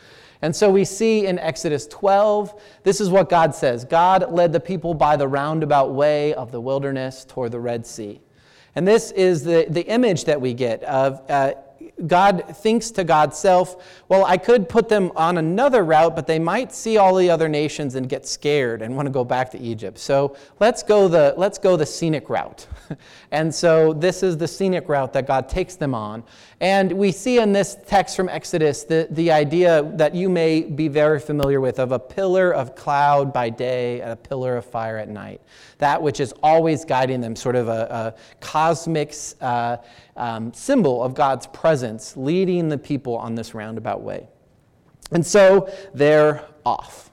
[0.42, 4.60] And so we see in Exodus 12, this is what God says God led the
[4.60, 8.20] people by the roundabout way of the wilderness toward the Red Sea.
[8.74, 11.54] And this is the, the image that we get of uh,
[12.06, 16.40] God thinks to God's self, well, I could put them on another route, but they
[16.40, 19.58] might see all the other nations and get scared and want to go back to
[19.60, 19.98] Egypt.
[19.98, 22.66] So let's go the, let's go the scenic route.
[23.30, 26.24] and so this is the scenic route that God takes them on.
[26.60, 30.88] And we see in this text from Exodus the, the idea that you may be
[30.88, 34.98] very familiar with of a pillar of cloud by day and a pillar of fire
[34.98, 35.40] at night.
[35.78, 39.76] That which is always guiding them, sort of a, a cosmic uh,
[40.16, 44.28] um, symbol of God's presence leading the people on this roundabout way.
[45.12, 47.10] And so they're off.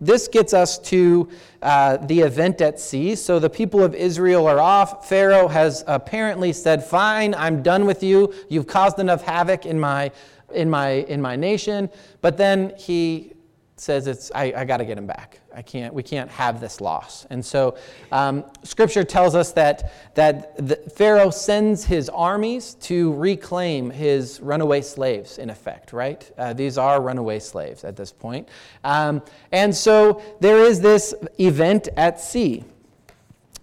[0.00, 1.28] This gets us to
[1.60, 3.16] uh, the event at sea.
[3.16, 5.08] So the people of Israel are off.
[5.08, 8.32] Pharaoh has apparently said, Fine, I'm done with you.
[8.48, 10.12] You've caused enough havoc in my,
[10.54, 11.90] in my, in my nation.
[12.20, 13.32] But then he
[13.80, 15.40] says, it's, I, I got to get him back.
[15.54, 17.26] I can't, we can't have this loss.
[17.30, 17.76] And so
[18.12, 24.82] um, scripture tells us that, that the, Pharaoh sends his armies to reclaim his runaway
[24.82, 26.30] slaves, in effect, right?
[26.38, 28.48] Uh, these are runaway slaves at this point.
[28.84, 32.64] Um, and so there is this event at sea.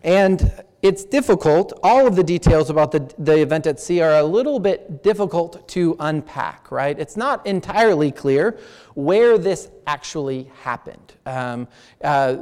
[0.04, 0.52] And
[0.86, 1.74] it's difficult.
[1.82, 5.68] All of the details about the, the event at sea are a little bit difficult
[5.70, 7.00] to unpack, right?
[7.00, 8.60] It's not entirely clear
[8.94, 11.14] where this actually happened.
[11.26, 11.68] Um,
[12.04, 12.38] uh,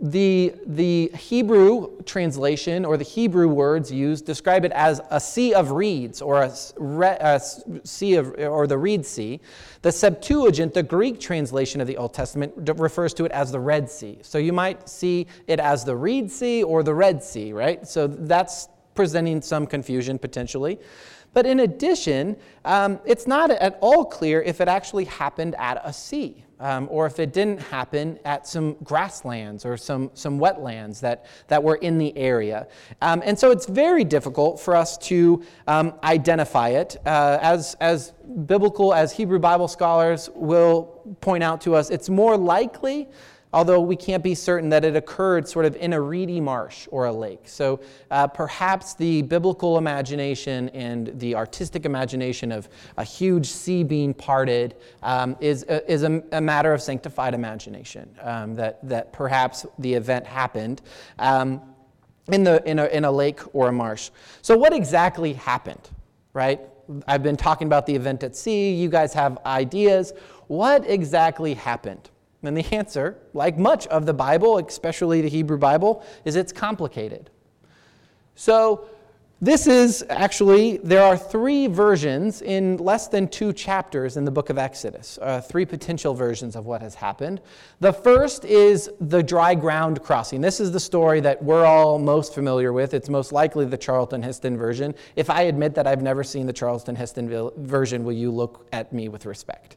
[0.00, 5.70] the, the Hebrew translation or the Hebrew words used describe it as a sea of
[5.72, 6.52] reeds or a,
[7.20, 7.40] a
[7.84, 9.40] sea of, or the reed sea.
[9.82, 13.90] The Septuagint, the Greek translation of the Old Testament, refers to it as the Red
[13.90, 14.18] Sea.
[14.22, 17.86] So you might see it as the Reed Sea or the Red Sea, right?
[17.86, 20.78] So that's presenting some confusion potentially.
[21.32, 25.92] But in addition, um, it's not at all clear if it actually happened at a
[25.92, 26.44] sea.
[26.60, 31.62] Um, or if it didn't happen at some grasslands or some, some wetlands that, that
[31.62, 32.66] were in the area.
[33.00, 36.96] Um, and so it's very difficult for us to um, identify it.
[37.06, 38.12] Uh, as, as
[38.46, 43.08] biblical, as Hebrew Bible scholars will point out to us, it's more likely
[43.52, 47.06] although we can't be certain that it occurred sort of in a reedy marsh or
[47.06, 47.48] a lake.
[47.48, 47.80] So
[48.10, 54.76] uh, perhaps the biblical imagination and the artistic imagination of a huge sea being parted
[55.02, 59.94] um, is, uh, is a, a, matter of sanctified imagination, um, that, that perhaps the
[59.94, 60.82] event happened.
[61.18, 61.62] Um,
[62.30, 64.10] in, the, in, a, in a lake or a marsh.
[64.42, 65.88] So, what exactly happened,
[66.34, 66.60] right?
[67.06, 68.74] I've been talking about the event at sea.
[68.74, 70.12] You guys have ideas.
[70.46, 72.10] What exactly happened?
[72.42, 77.30] And the answer, like much of the Bible, especially the Hebrew Bible, is it's complicated.
[78.36, 78.88] So,
[79.40, 84.50] this is actually, there are three versions in less than two chapters in the book
[84.50, 87.40] of Exodus, uh, three potential versions of what has happened.
[87.78, 90.40] The first is the dry ground crossing.
[90.40, 92.94] This is the story that we're all most familiar with.
[92.94, 94.92] It's most likely the Charlton Heston version.
[95.14, 98.92] If I admit that I've never seen the Charlton Heston version, will you look at
[98.92, 99.76] me with respect?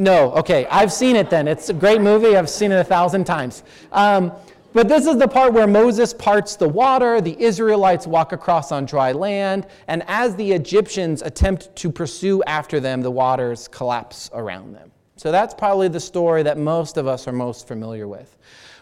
[0.00, 1.46] No, okay, I've seen it then.
[1.46, 2.34] It's a great movie.
[2.34, 3.64] I've seen it a thousand times.
[3.92, 4.32] Um,
[4.72, 8.86] but this is the part where Moses parts the water, the Israelites walk across on
[8.86, 14.72] dry land, and as the Egyptians attempt to pursue after them, the waters collapse around
[14.72, 14.90] them.
[15.16, 18.38] So that's probably the story that most of us are most familiar with.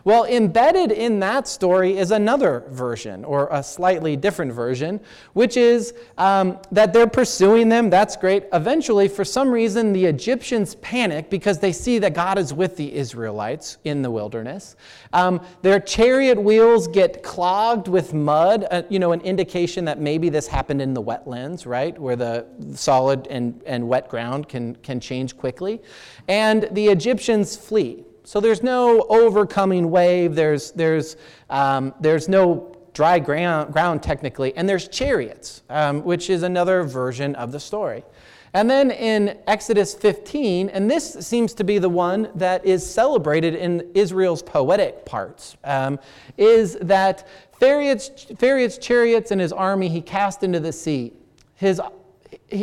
[0.09, 5.01] Well, embedded in that story is another version, or a slightly different version,
[5.35, 7.91] which is um, that they're pursuing them.
[7.91, 8.45] That's great.
[8.55, 12.91] Eventually, for some reason, the Egyptians panic because they see that God is with the
[12.95, 14.77] Israelites in the wilderness.
[15.13, 20.31] Um, their chariot wheels get clogged with mud, uh, you know, an indication that maybe
[20.31, 25.01] this happened in the wetlands, right, where the solid and, and wet ground can, can
[25.01, 25.83] change quickly.
[26.29, 28.07] And the Egyptians flee.
[28.29, 31.17] So there's no overcoming wave, there's, there's,
[31.49, 37.35] um, there's no dry ground, ground technically, and there's chariots, um, which is another version
[37.37, 38.05] of the story.
[38.53, 43.55] And then in Exodus 15, and this seems to be the one that is celebrated
[43.55, 45.99] in Israel's poetic parts, um,
[46.37, 47.27] is that
[47.59, 51.15] Pharaoh's, chariots and his army he cast into the sea.
[51.55, 51.81] His,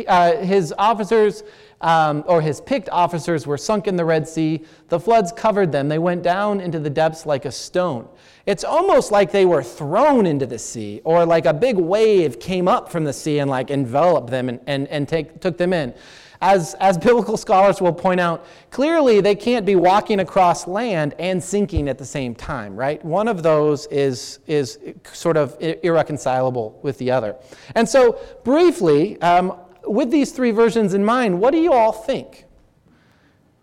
[0.06, 1.42] uh, his officers
[1.80, 4.64] um, or his picked officers were sunk in the Red Sea.
[4.88, 5.88] The floods covered them.
[5.88, 8.08] They went down into the depths like a stone.
[8.46, 12.68] It's almost like they were thrown into the sea, or like a big wave came
[12.68, 15.94] up from the sea and like enveloped them and, and, and take, took them in.
[16.40, 21.42] As, as biblical scholars will point out, clearly they can't be walking across land and
[21.42, 23.02] sinking at the same time, right?
[23.04, 24.78] One of those is, is
[25.12, 27.36] sort of irreconcilable with the other.
[27.74, 32.44] And so, briefly, um, with these three versions in mind, what do you all think?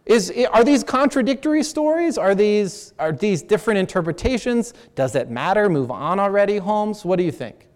[0.05, 2.17] Is, are these contradictory stories?
[2.17, 4.73] Are these, are these different interpretations?
[4.95, 5.69] Does it matter?
[5.69, 7.05] Move on already, Holmes?
[7.05, 7.67] What do you think?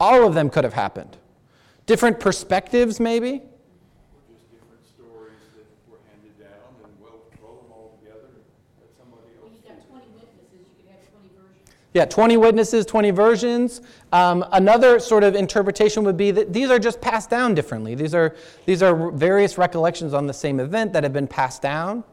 [0.00, 1.16] All of them could have happened.
[1.86, 3.42] Different perspectives, maybe?
[11.92, 13.80] Yeah, 20 witnesses, 20 versions.
[14.12, 17.96] Um, another sort of interpretation would be that these are just passed down differently.
[17.96, 22.04] These are, these are various recollections on the same event that have been passed down.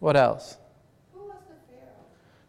[0.00, 0.56] What else?
[1.12, 1.92] Who was the Pharaoh?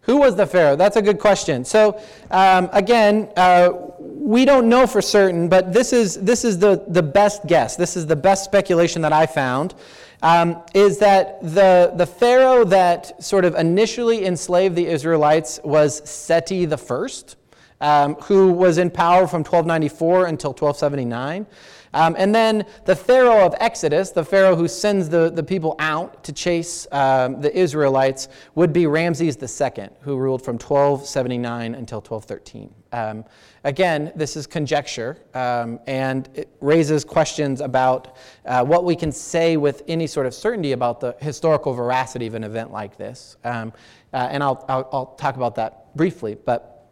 [0.01, 0.75] Who was the Pharaoh?
[0.77, 1.65] That's a good question.
[1.65, 6.85] So, um, again, uh, we don't know for certain, but this is, this is the,
[6.87, 7.75] the best guess.
[7.75, 9.75] This is the best speculation that I found
[10.23, 16.65] um, is that the, the Pharaoh that sort of initially enslaved the Israelites was Seti
[16.65, 17.35] first,
[17.81, 21.45] um, who was in power from 1294 until 1279.
[21.93, 26.23] Um, and then the Pharaoh of Exodus, the Pharaoh who sends the, the people out
[26.23, 32.73] to chase um, the Israelites, would be Ramses II, who ruled from 1279 until 1213.
[32.93, 33.25] Um,
[33.65, 39.55] Again, this is conjecture, um, and it raises questions about uh, what we can say
[39.55, 43.37] with any sort of certainty about the historical veracity of an event like this.
[43.45, 43.71] Um,
[44.11, 46.35] uh, and I'll, I'll, I'll talk about that briefly.
[46.35, 46.89] But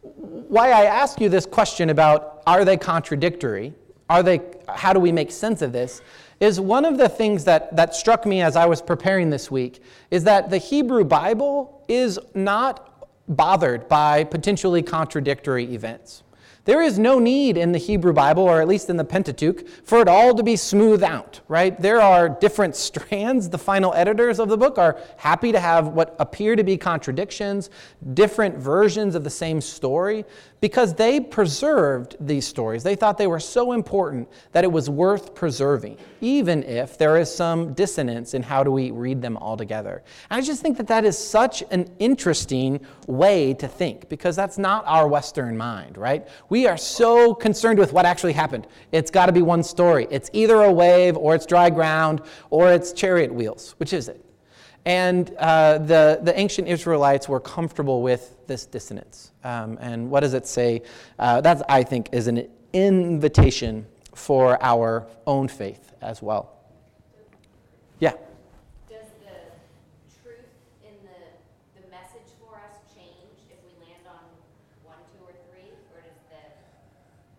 [0.00, 3.74] why I ask you this question about are they contradictory?
[4.08, 6.00] Are they, how do we make sense of this?
[6.40, 9.82] Is one of the things that, that struck me as I was preparing this week
[10.10, 12.95] is that the Hebrew Bible is not
[13.28, 16.22] bothered by potentially contradictory events.
[16.66, 20.00] There is no need in the Hebrew Bible, or at least in the Pentateuch, for
[20.00, 21.80] it all to be smoothed out, right?
[21.80, 23.48] There are different strands.
[23.48, 27.70] The final editors of the book are happy to have what appear to be contradictions,
[28.14, 30.24] different versions of the same story,
[30.60, 32.82] because they preserved these stories.
[32.82, 37.32] They thought they were so important that it was worth preserving, even if there is
[37.34, 40.02] some dissonance in how do we read them all together.
[40.30, 44.58] And I just think that that is such an interesting way to think, because that's
[44.58, 46.26] not our Western mind, right?
[46.48, 48.66] We are so concerned with what actually happened.
[48.92, 50.06] It's got to be one story.
[50.10, 53.74] It's either a wave, or it's dry ground, or it's chariot wheels.
[53.78, 54.22] Which is it?
[54.86, 59.32] And uh, the, the ancient Israelites were comfortable with this dissonance.
[59.46, 60.82] Um, and what does it say?
[61.20, 66.56] Uh, that, I think, is an invitation for our own faith as well.
[68.00, 68.10] Yeah.
[68.90, 70.36] Does the truth
[70.82, 74.18] in the, the message for us change if we land on
[74.84, 75.70] one, two, or three?
[75.94, 76.50] Or does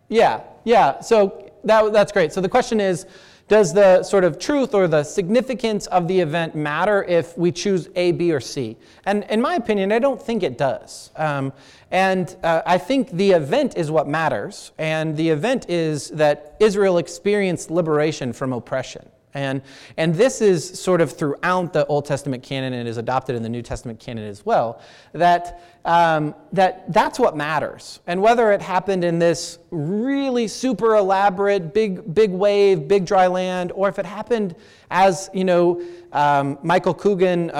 [0.08, 1.00] Yeah, yeah.
[1.00, 2.32] So that, that's great.
[2.32, 3.04] So the question is
[3.48, 7.88] Does the sort of truth or the significance of the event matter if we choose
[7.96, 8.76] A, B, or C?
[9.04, 11.10] And in my opinion, I don't think it does.
[11.16, 11.52] Um,
[11.90, 14.72] and uh, I think the event is what matters.
[14.78, 19.08] And the event is that Israel experienced liberation from oppression.
[19.34, 19.62] And,
[19.96, 23.48] and this is sort of throughout the Old Testament canon and is adopted in the
[23.48, 24.80] New Testament canon as well,
[25.12, 28.00] that, um, that that's what matters.
[28.06, 33.70] And whether it happened in this really super elaborate, big, big wave, big dry land,
[33.72, 34.56] or if it happened
[34.90, 35.82] as, you know,
[36.12, 37.50] um, Michael Coogan,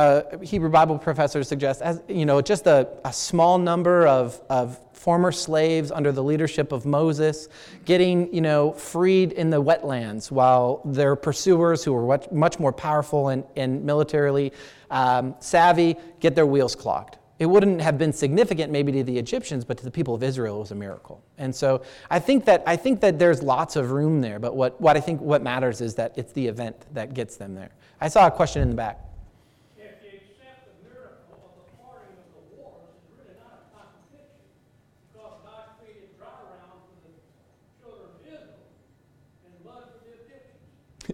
[0.43, 5.31] Hebrew Bible professor, suggests, as, you know, just a, a small number of, of former
[5.31, 7.49] slaves under the leadership of Moses,
[7.85, 13.29] getting you know, freed in the wetlands while their pursuers, who were much more powerful
[13.29, 14.53] and, and militarily
[14.91, 17.17] um, savvy, get their wheels clogged.
[17.39, 20.57] It wouldn't have been significant maybe to the Egyptians, but to the people of Israel,
[20.57, 21.23] it was a miracle.
[21.39, 24.81] And so I think that, I think that there's lots of room there, but what,
[24.81, 27.71] what I think what matters is that it's the event that gets them there.
[28.01, 29.01] I saw a question in the back.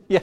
[0.09, 0.21] yeah,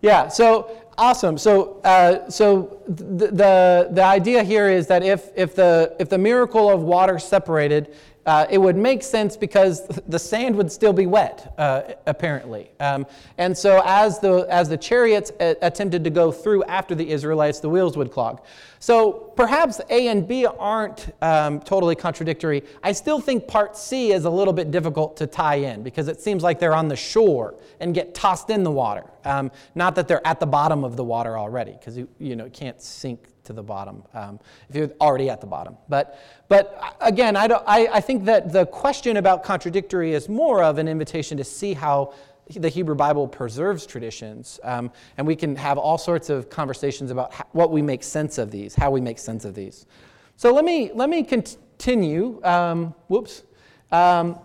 [0.00, 0.28] yeah.
[0.28, 1.38] So awesome.
[1.38, 6.18] So, uh, so the, the the idea here is that if if the if the
[6.18, 7.94] miracle of water separated
[8.26, 12.70] uh, it would make sense because the sand would still be wet, uh, apparently.
[12.80, 13.06] Um,
[13.38, 17.60] and so, as the, as the chariots a- attempted to go through after the Israelites,
[17.60, 18.42] the wheels would clog.
[18.80, 22.64] So, perhaps A and B aren't um, totally contradictory.
[22.82, 26.20] I still think part C is a little bit difficult to tie in because it
[26.20, 29.04] seems like they're on the shore and get tossed in the water.
[29.24, 32.50] Um, not that they're at the bottom of the water already, because you, you know,
[32.50, 34.38] can't sink to the bottom um,
[34.68, 35.76] if you're already at the bottom.
[35.88, 36.18] But,
[36.48, 40.78] but again, I, don't, I, I think that the question about contradictory is more of
[40.78, 42.12] an invitation to see how
[42.54, 44.60] the Hebrew Bible preserves traditions.
[44.62, 48.38] Um, and we can have all sorts of conversations about how, what we make sense
[48.38, 49.86] of these, how we make sense of these.
[50.36, 52.40] So let me, let me continue.
[52.44, 53.42] Um, whoops.
[53.90, 54.38] Um,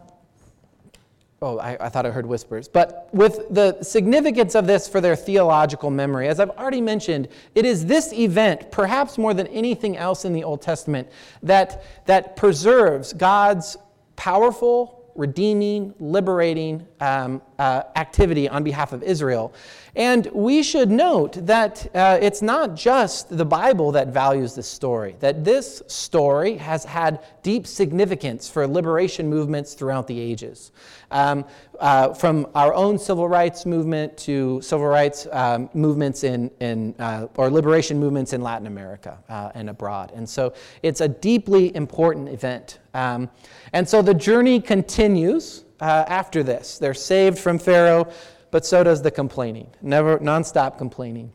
[1.44, 2.68] Oh, I, I, thought I heard whispers.
[2.68, 7.66] But with the significance of this for their theological memory, as I've already mentioned, it
[7.66, 11.10] is this event, perhaps more than anything else in the Old Testament,
[11.42, 13.76] that, that preserves God's
[14.18, 19.54] powerful, redeeming, liberating um, uh, activity on behalf of Israel.
[19.96, 25.16] And we should note that uh, it's not just the Bible that values this story,
[25.20, 30.72] that this story has had deep significance for liberation movements throughout the ages.
[31.12, 31.46] Um,
[31.80, 37.28] uh, from our own civil rights movement to civil rights um, movements in, in uh,
[37.36, 40.14] or liberation movements in Latin America uh, and abroad.
[40.16, 42.80] And so it's a deeply important event.
[42.96, 43.30] Um,
[43.74, 46.78] and so the journey continues uh, after this.
[46.78, 48.12] They're saved from Pharaoh
[48.52, 51.32] but so does the complaining, never nonstop complaining.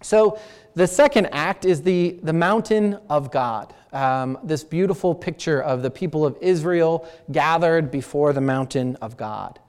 [0.00, 0.38] So
[0.74, 3.72] the second act is the, the mountain of God.
[3.92, 9.60] Um, this beautiful picture of the people of Israel gathered before the mountain of God.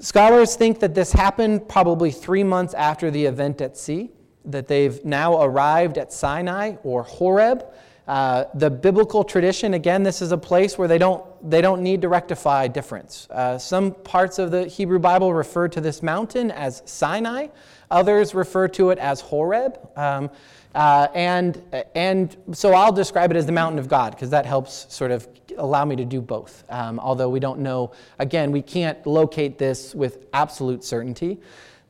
[0.00, 4.10] Scholars think that this happened probably three months after the event at sea,
[4.44, 7.64] that they've now arrived at Sinai or Horeb.
[8.06, 12.02] Uh, the biblical tradition, again, this is a place where they don't, they don't need
[12.02, 13.26] to rectify difference.
[13.30, 17.48] Uh, some parts of the Hebrew Bible refer to this mountain as Sinai,
[17.90, 19.78] others refer to it as Horeb.
[19.96, 20.30] Um,
[20.74, 21.62] uh, and,
[21.94, 25.28] and so I'll describe it as the mountain of God because that helps sort of
[25.56, 26.64] allow me to do both.
[26.68, 31.38] Um, although we don't know, again, we can't locate this with absolute certainty.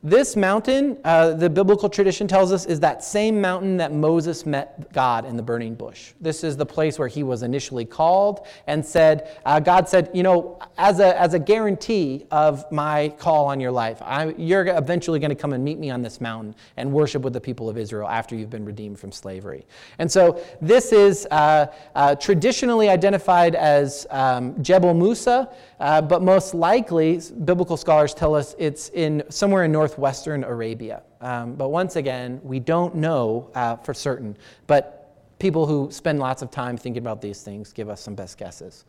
[0.06, 4.92] This mountain, uh, the biblical tradition tells us, is that same mountain that Moses met
[4.92, 6.12] God in the burning bush.
[6.20, 10.22] This is the place where he was initially called and said, uh, God said, you
[10.22, 15.20] know, as a, as a guarantee of my call on your life, I, you're eventually
[15.20, 17.78] going to come and meet me on this mountain and worship with the people of
[17.78, 19.64] Israel after you've been redeemed from slavery.
[19.98, 25.48] And so this is uh, uh traditionally identified as um, Jebel Musa.
[25.80, 31.02] Uh, but most likely, biblical scholars tell us it's in somewhere in northwestern Arabia.
[31.20, 34.36] Um, but once again, we don't know uh, for certain.
[34.66, 38.36] But people who spend lots of time thinking about these things give us some best
[38.36, 38.84] guesses.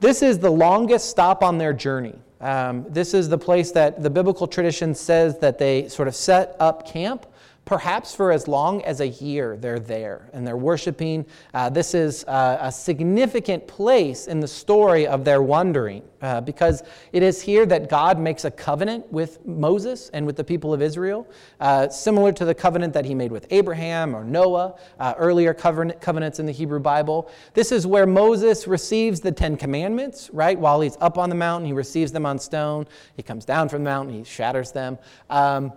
[0.00, 2.14] This is the longest stop on their journey.
[2.40, 6.54] Um, this is the place that the biblical tradition says that they sort of set
[6.60, 7.26] up camp
[7.66, 11.26] perhaps for as long as a year they're there and they're worshiping.
[11.52, 16.84] Uh, this is uh, a significant place in the story of their wandering uh, because
[17.12, 20.80] it is here that God makes a covenant with Moses and with the people of
[20.80, 21.26] Israel,
[21.58, 26.00] uh, similar to the covenant that he made with Abraham or Noah, uh, earlier covenant,
[26.00, 27.28] covenants in the Hebrew Bible.
[27.52, 30.56] This is where Moses receives the Ten Commandments, right?
[30.58, 32.86] While he's up on the mountain, he receives them on stone.
[33.16, 34.98] He comes down from the mountain, he shatters them.
[35.28, 35.72] Um,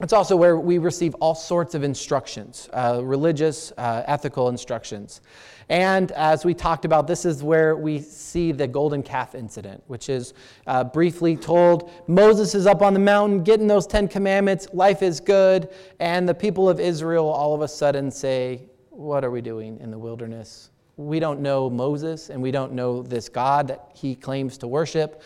[0.00, 5.22] it's also where we receive all sorts of instructions, uh, religious, uh, ethical instructions.
[5.68, 10.08] And as we talked about, this is where we see the golden calf incident, which
[10.08, 10.34] is
[10.66, 15.18] uh, briefly told Moses is up on the mountain getting those Ten Commandments, life is
[15.18, 19.80] good, and the people of Israel all of a sudden say, What are we doing
[19.80, 20.70] in the wilderness?
[20.96, 25.22] We don't know Moses and we don't know this God that he claims to worship.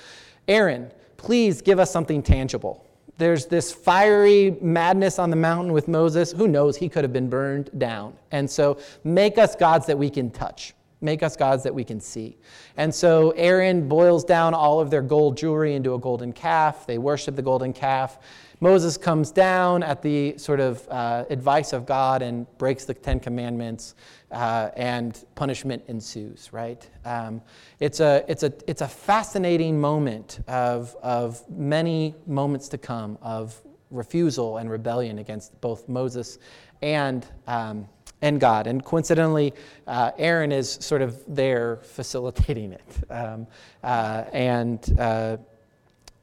[0.48, 2.86] Aaron, please give us something tangible.
[3.20, 6.32] There's this fiery madness on the mountain with Moses.
[6.32, 6.74] Who knows?
[6.74, 8.14] He could have been burned down.
[8.30, 10.72] And so make us gods that we can touch.
[11.02, 12.38] Make us gods that we can see.
[12.78, 16.86] And so Aaron boils down all of their gold jewelry into a golden calf.
[16.86, 18.20] They worship the golden calf.
[18.62, 23.18] Moses comes down at the sort of uh, advice of God and breaks the Ten
[23.18, 23.94] Commandments,
[24.30, 26.88] uh, and punishment ensues, right?
[27.06, 27.40] Um,
[27.80, 33.60] it's, a, it's, a, it's a fascinating moment of, of many moments to come of
[33.90, 36.38] refusal and rebellion against both Moses
[36.82, 37.88] and, um,
[38.20, 38.66] and God.
[38.66, 39.54] And coincidentally,
[39.86, 42.84] uh, Aaron is sort of there facilitating it.
[43.10, 43.46] Um,
[43.82, 45.38] uh, and uh,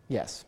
[0.07, 0.45] yes.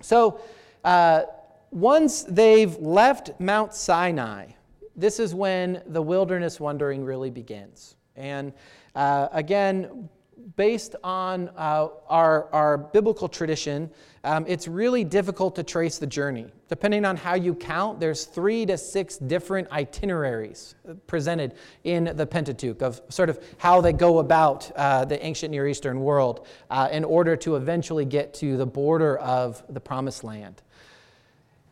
[0.00, 0.40] So,
[0.84, 1.22] uh,
[1.70, 4.46] once they've left Mount Sinai,
[4.94, 7.96] this is when the wilderness wandering really begins.
[8.14, 8.52] And
[8.94, 10.08] uh, again,
[10.56, 13.90] based on uh, our, our biblical tradition,
[14.24, 16.46] um, it's really difficult to trace the journey.
[16.68, 20.74] Depending on how you count, there's three to six different itineraries
[21.06, 25.68] presented in the Pentateuch of sort of how they go about uh, the ancient Near
[25.68, 30.62] Eastern world uh, in order to eventually get to the border of the Promised Land.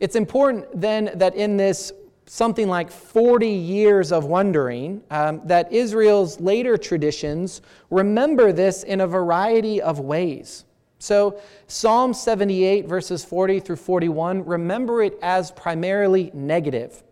[0.00, 1.92] It's important then that in this
[2.26, 9.06] something like 40 years of wandering, um, that Israel's later traditions remember this in a
[9.06, 10.64] variety of ways.
[10.98, 17.02] So, Psalm 78, verses 40 through 41, remember it as primarily negative.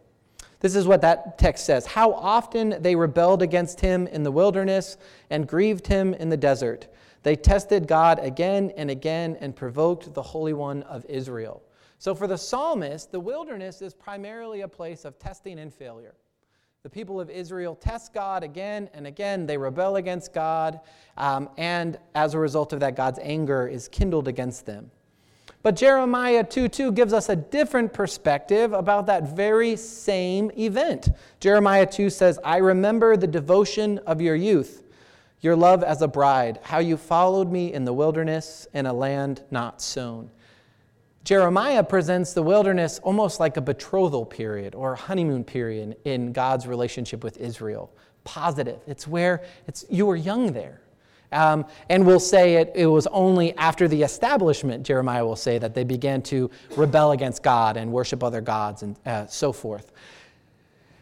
[0.61, 4.97] This is what that text says How often they rebelled against him in the wilderness
[5.29, 6.87] and grieved him in the desert.
[7.23, 11.63] They tested God again and again and provoked the Holy One of Israel.
[12.03, 16.17] So, for the psalmist, the wilderness is primarily a place of testing and failure.
[16.83, 19.47] The people of Israel test God again and again.
[19.47, 20.81] They rebel against God,
[21.17, 24.91] um, and as a result of that, God's anger is kindled against them.
[25.63, 31.09] But Jeremiah 2 2 gives us a different perspective about that very same event.
[31.39, 34.83] Jeremiah 2 says, I remember the devotion of your youth,
[35.41, 39.45] your love as a bride, how you followed me in the wilderness in a land
[39.53, 40.33] not sown.
[41.25, 47.23] Jeremiah presents the wilderness almost like a betrothal period or honeymoon period in God's relationship
[47.23, 47.93] with Israel.
[48.25, 48.81] Positive.
[48.87, 50.81] It's where it's, you were young there.
[51.31, 55.75] Um, and we'll say it, it was only after the establishment, Jeremiah will say, that
[55.75, 59.93] they began to rebel against God and worship other gods and uh, so forth.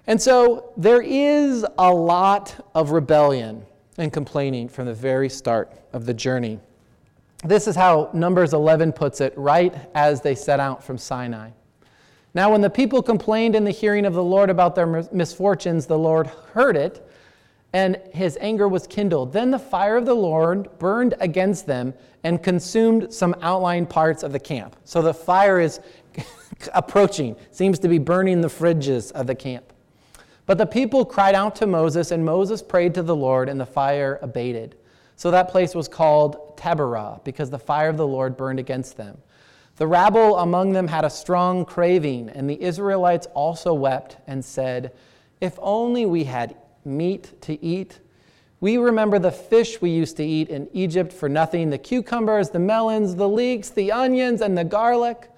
[0.06, 3.64] And so there is a lot of rebellion
[3.98, 6.60] and complaining from the very start of the journey.
[7.44, 11.50] This is how Numbers 11 puts it right as they set out from Sinai.
[12.34, 15.98] Now, when the people complained in the hearing of the Lord about their misfortunes, the
[15.98, 17.10] Lord heard it,
[17.72, 19.32] and his anger was kindled.
[19.32, 24.32] Then the fire of the Lord burned against them and consumed some outlying parts of
[24.32, 24.76] the camp.
[24.84, 25.80] So the fire is
[26.74, 29.72] approaching, seems to be burning the fridges of the camp.
[30.44, 33.66] But the people cried out to Moses, and Moses prayed to the Lord, and the
[33.66, 34.76] fire abated.
[35.20, 39.18] So that place was called Taberah, because the fire of the Lord burned against them.
[39.76, 44.94] The rabble among them had a strong craving, and the Israelites also wept and said,
[45.38, 46.56] If only we had
[46.86, 48.00] meat to eat.
[48.60, 52.58] We remember the fish we used to eat in Egypt for nothing the cucumbers, the
[52.58, 55.30] melons, the leeks, the onions, and the garlic.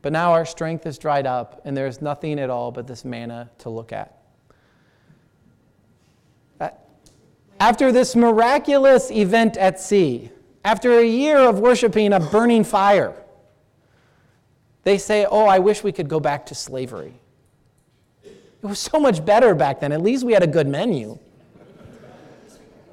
[0.00, 3.04] But now our strength is dried up, and there is nothing at all but this
[3.04, 4.16] manna to look at.
[7.60, 10.30] After this miraculous event at sea,
[10.64, 13.14] after a year of worshiping a burning fire,
[14.82, 17.14] they say, Oh, I wish we could go back to slavery.
[18.24, 19.92] It was so much better back then.
[19.92, 21.18] At least we had a good menu.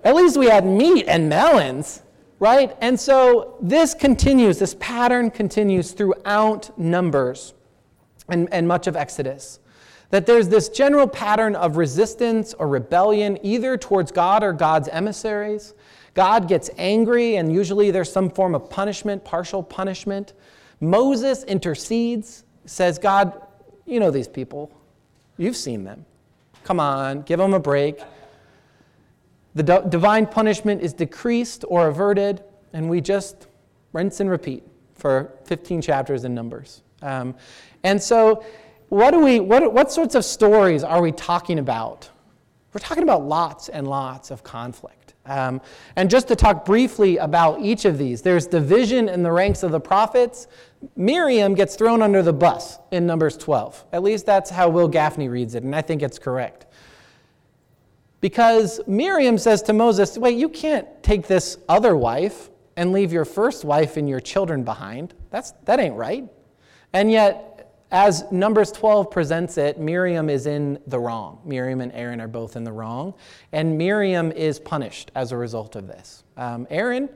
[0.04, 2.02] At least we had meat and melons,
[2.40, 2.76] right?
[2.82, 7.54] And so this continues, this pattern continues throughout Numbers.
[8.28, 9.61] and, and much of Exodus.
[10.12, 15.74] That there's this general pattern of resistance or rebellion, either towards God or God's emissaries.
[16.14, 20.34] God gets angry, and usually there's some form of punishment, partial punishment.
[20.82, 23.42] Moses intercedes, says, God,
[23.86, 24.72] you know these people.
[25.38, 26.06] You've seen them.
[26.64, 28.00] Come on, give them a break.
[29.56, 32.44] The d- divine punishment is decreased or averted,
[32.74, 33.48] and we just
[33.94, 34.64] rinse and repeat
[34.96, 36.84] for 15 chapters in Numbers.
[37.02, 37.36] Um,
[37.84, 38.46] and so,
[38.92, 42.10] what, do we, what, what sorts of stories are we talking about?
[42.74, 45.14] We're talking about lots and lots of conflict.
[45.26, 45.62] Um,
[45.96, 49.72] and just to talk briefly about each of these, there's division in the ranks of
[49.72, 50.48] the prophets.
[50.98, 53.86] Miriam gets thrown under the bus in Numbers 12.
[53.94, 56.66] At least that's how Wil Gafney reads it, and I think it's correct.
[58.20, 63.26] Because Miriam says to Moses, Wait, you can't take this other wife and leave your
[63.26, 65.14] first wife and your children behind.
[65.30, 66.28] That's, that ain't right.
[66.94, 67.51] And yet,
[67.92, 71.42] as Numbers 12 presents it, Miriam is in the wrong.
[71.44, 73.14] Miriam and Aaron are both in the wrong.
[73.52, 76.24] And Miriam is punished as a result of this.
[76.38, 77.10] Um, Aaron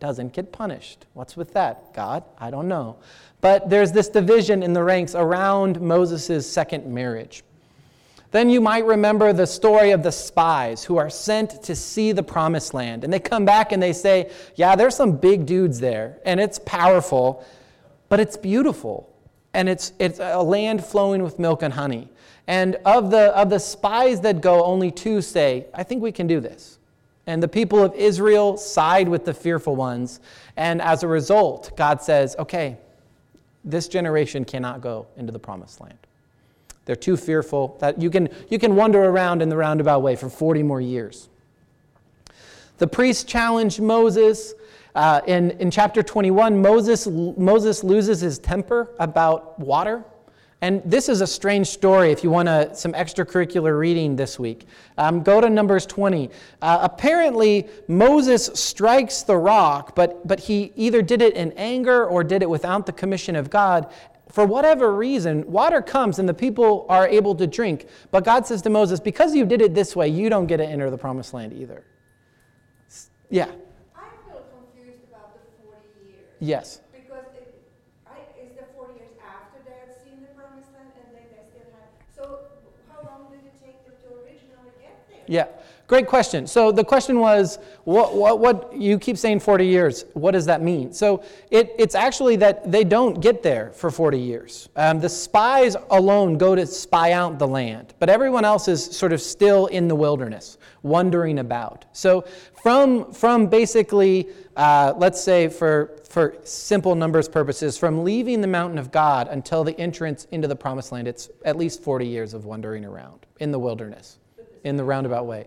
[0.00, 1.04] doesn't get punished.
[1.12, 1.92] What's with that?
[1.92, 2.24] God?
[2.38, 2.96] I don't know.
[3.40, 7.42] But there's this division in the ranks around Moses' second marriage.
[8.30, 12.22] Then you might remember the story of the spies who are sent to see the
[12.22, 13.04] promised land.
[13.04, 16.58] And they come back and they say, Yeah, there's some big dudes there, and it's
[16.58, 17.44] powerful,
[18.08, 19.10] but it's beautiful.
[19.58, 22.08] And it's, it's a land flowing with milk and honey.
[22.46, 26.28] And of the, of the spies that go, only two say, I think we can
[26.28, 26.78] do this.
[27.26, 30.20] And the people of Israel side with the fearful ones.
[30.56, 32.76] And as a result, God says, Okay,
[33.64, 35.98] this generation cannot go into the promised land.
[36.84, 40.30] They're too fearful that you can, you can wander around in the roundabout way for
[40.30, 41.28] 40 more years.
[42.76, 44.54] The priests challenged Moses.
[44.98, 50.04] Uh, in, in chapter 21, Moses, Moses loses his temper about water.
[50.60, 54.66] And this is a strange story if you want a, some extracurricular reading this week.
[54.96, 56.30] Um, go to Numbers 20.
[56.60, 62.24] Uh, apparently, Moses strikes the rock, but, but he either did it in anger or
[62.24, 63.92] did it without the commission of God.
[64.32, 67.86] For whatever reason, water comes and the people are able to drink.
[68.10, 70.66] But God says to Moses, Because you did it this way, you don't get to
[70.66, 71.84] enter the promised land either.
[73.30, 73.44] Yeah,
[73.94, 76.27] I feel confused about the forty years.
[76.40, 76.80] Yes.
[76.92, 77.54] Because it,
[78.06, 81.44] I, is the forty years after they had seen the promised land and then they
[81.50, 82.22] still had, so
[82.88, 85.24] how long did it take them to originally get there?
[85.26, 85.48] Yeah,
[85.88, 86.46] great question.
[86.46, 90.62] So the question was, what, what, what you keep saying 40 years, what does that
[90.62, 90.92] mean?
[90.92, 94.68] So it, it's actually that they don't get there for 40 years.
[94.76, 99.12] Um, the spies alone go to spy out the land, but everyone else is sort
[99.12, 101.86] of still in the wilderness, wandering about.
[101.92, 102.24] So
[102.62, 108.78] from, from basically, uh, let's say for, for simple numbers purposes, from leaving the mountain
[108.78, 112.44] of God until the entrance into the promised land, it's at least 40 years of
[112.44, 114.18] wandering around in the wilderness,
[114.64, 115.46] in the roundabout way.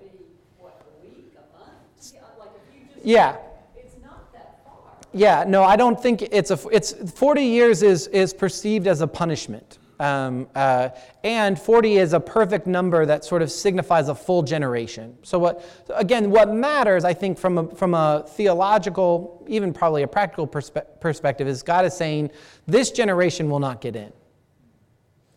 [0.58, 1.72] What, a week, a month?
[2.14, 2.91] Yeah, like if you just.
[3.04, 3.38] Yeah.
[3.76, 4.74] It's not that far.
[5.14, 6.60] Yeah, no, I don't think it's a.
[6.72, 10.90] It's 40 years is is perceived as a punishment, um, uh,
[11.24, 15.18] and 40 is a perfect number that sort of signifies a full generation.
[15.24, 15.66] So what?
[15.94, 21.00] Again, what matters, I think, from a from a theological, even probably a practical perspe-
[21.00, 22.32] perspective, is God is saying
[22.68, 24.12] this generation will not get in.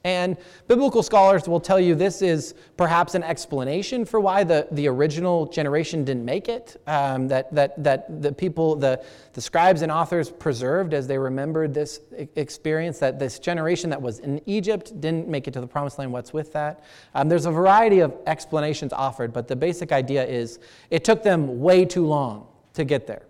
[0.05, 0.37] And
[0.69, 5.47] biblical scholars will tell you this is perhaps an explanation for why the, the original
[5.47, 9.03] generation didn't make it, um, that, that, that the people, the,
[9.33, 12.01] the scribes and authors preserved as they remembered this
[12.37, 16.13] experience, that this generation that was in Egypt didn't make it to the promised land.
[16.13, 16.85] What's with that?
[17.15, 20.59] Um, there's a variety of explanations offered, but the basic idea is
[20.91, 23.23] it took them way too long to get there.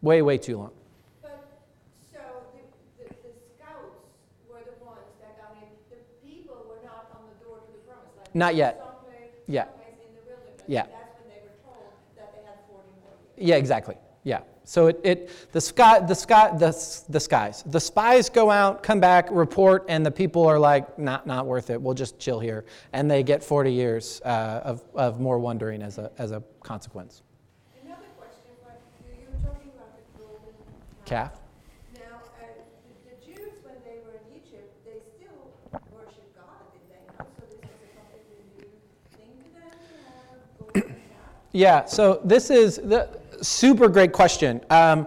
[0.00, 0.70] Way, way too long.
[1.22, 1.46] But,
[2.12, 2.20] so
[2.98, 4.04] the, the, the scouts
[4.50, 5.96] were the ones that got in, the
[6.26, 7.88] people were not on the door to the promised land.
[7.88, 7.92] Not yet.
[7.92, 7.92] Someplace, Yeah.
[7.92, 7.92] someplace in the wilderness.
[7.92, 7.92] Yeah.
[7.92, 8.56] That's when they were told that they
[10.66, 10.88] yet.
[12.70, 13.36] more years.
[13.36, 13.96] Yeah, exactly.
[14.22, 14.40] Yeah.
[14.64, 16.72] So it, it the sky the sky the,
[17.10, 21.26] the skies the spies go out, come back, report, and the people are like, not
[21.26, 21.80] not worth it.
[21.80, 22.64] We'll just chill here,
[22.94, 27.20] and they get 40 years uh, of of more wandering as a as a consequence.
[27.84, 30.54] Another question, what, you, you were talking about the golden
[31.04, 31.32] Calf.
[31.92, 35.52] Now, uh, the, the Jews, when they were in Egypt, they still
[35.92, 37.28] worship God, did they not?
[37.36, 38.72] So this was a completely new
[39.12, 41.43] thing to them to have golden calf?
[41.54, 41.84] Yeah.
[41.84, 43.08] So this is the
[43.40, 44.60] super great question.
[44.70, 45.06] Um,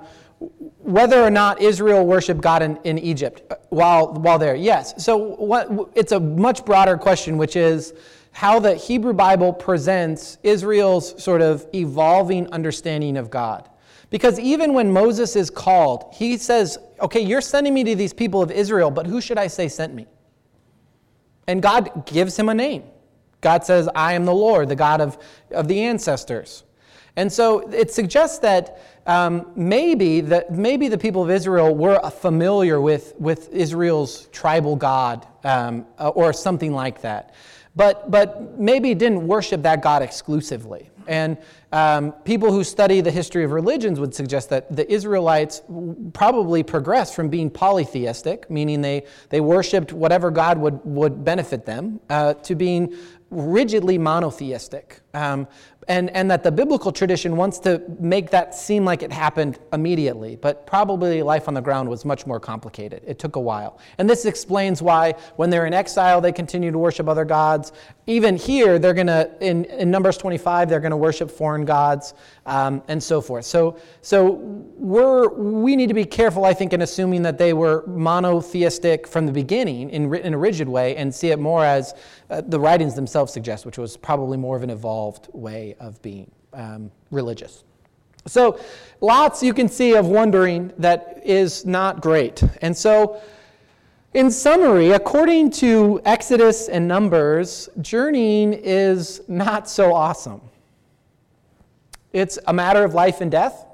[0.80, 5.04] whether or not Israel worshiped God in, in Egypt uh, while while there, yes.
[5.04, 7.94] So what, it's a much broader question, which is
[8.32, 13.70] how the Hebrew Bible presents Israel's sort of evolving understanding of God.
[14.10, 18.42] Because even when Moses is called, he says, "Okay, you're sending me to these people
[18.42, 20.08] of Israel, but who should I say sent me?"
[21.46, 22.84] And God gives him a name.
[23.48, 25.18] God says, I am the Lord, the God of,
[25.52, 26.66] of the ancestors.
[27.16, 32.82] And so it suggests that um, maybe, the, maybe the people of Israel were familiar
[32.82, 37.34] with, with Israel's tribal God um, or something like that.
[37.74, 40.90] But, but maybe didn't worship that God exclusively.
[41.08, 41.38] And
[41.72, 45.62] um, people who study the history of religions would suggest that the Israelites
[46.14, 52.00] probably progressed from being polytheistic, meaning they, they worshiped whatever God would, would benefit them,
[52.10, 52.96] uh, to being
[53.30, 55.02] rigidly monotheistic.
[55.14, 55.48] Um,
[55.88, 60.36] and, and that the biblical tradition wants to make that seem like it happened immediately,
[60.36, 63.02] but probably life on the ground was much more complicated.
[63.08, 63.80] It took a while.
[63.98, 67.72] And this explains why, when they're in exile, they continue to worship other gods.
[68.10, 72.14] Even here, they're going to, in, in Numbers 25, they're going to worship foreign gods
[72.46, 73.44] um, and so forth.
[73.44, 74.32] So, so
[74.78, 79.26] we're, we need to be careful, I think, in assuming that they were monotheistic from
[79.26, 81.94] the beginning in, in a rigid way and see it more as
[82.30, 86.32] uh, the writings themselves suggest, which was probably more of an evolved way of being
[86.54, 87.66] um, religious.
[88.26, 88.60] So,
[89.02, 92.42] lots you can see of wondering that is not great.
[92.62, 93.22] And so,
[94.14, 100.42] in summary, according to Exodus and Numbers, journeying is not so awesome.
[102.14, 103.66] It's a matter of life and death,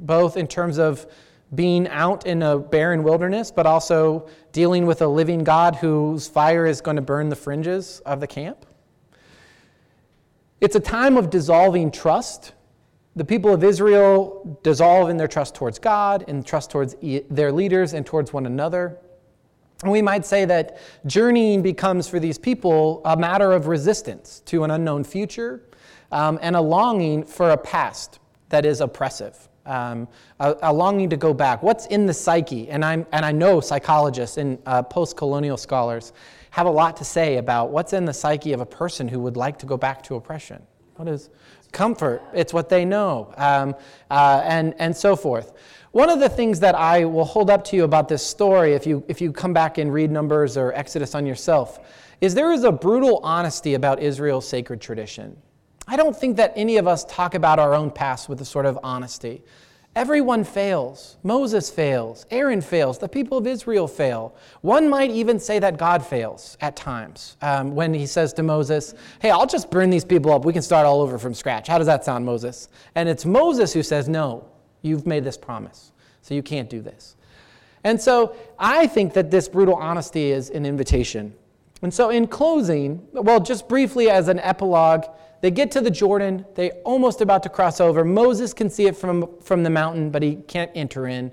[0.00, 1.06] both in terms of
[1.54, 6.66] being out in a barren wilderness, but also dealing with a living God whose fire
[6.66, 8.66] is going to burn the fringes of the camp.
[10.60, 12.52] It's a time of dissolving trust.
[13.14, 16.96] The people of Israel dissolve in their trust towards God, and trust towards
[17.30, 18.98] their leaders, and towards one another.
[19.82, 24.64] And we might say that journeying becomes for these people a matter of resistance to
[24.64, 25.62] an unknown future
[26.12, 28.18] um, and a longing for a past
[28.48, 30.08] that is oppressive um,
[30.40, 31.62] a, a, longing to go back.
[31.62, 32.68] What's in the psyche?
[32.70, 36.12] And, I'm, and I know psychologists and uh, post colonial scholars
[36.50, 39.36] have a lot to say about what's in the psyche of a person who would
[39.36, 40.62] like to go back to oppression.
[40.96, 41.28] What is
[41.72, 42.22] comfort?
[42.32, 43.74] It's what they know, um,
[44.10, 45.52] uh, and, and so forth.
[45.96, 48.86] One of the things that I will hold up to you about this story, if
[48.86, 51.78] you, if you come back and read Numbers or Exodus on yourself,
[52.20, 55.34] is there is a brutal honesty about Israel's sacred tradition.
[55.88, 58.66] I don't think that any of us talk about our own past with a sort
[58.66, 59.42] of honesty.
[59.94, 61.16] Everyone fails.
[61.22, 62.26] Moses fails.
[62.30, 62.98] Aaron fails.
[62.98, 64.36] The people of Israel fail.
[64.60, 68.92] One might even say that God fails at times um, when he says to Moses,
[69.22, 70.44] Hey, I'll just burn these people up.
[70.44, 71.68] We can start all over from scratch.
[71.68, 72.68] How does that sound, Moses?
[72.94, 74.46] And it's Moses who says, No,
[74.86, 77.16] you've made this promise, so you can't do this.
[77.84, 81.34] And so I think that this brutal honesty is an invitation.
[81.82, 85.04] And so, in closing, well, just briefly as an epilogue,
[85.42, 86.46] they get to the Jordan.
[86.54, 88.04] They're almost about to cross over.
[88.04, 91.30] Moses can see it from, from the mountain, but he can't enter in.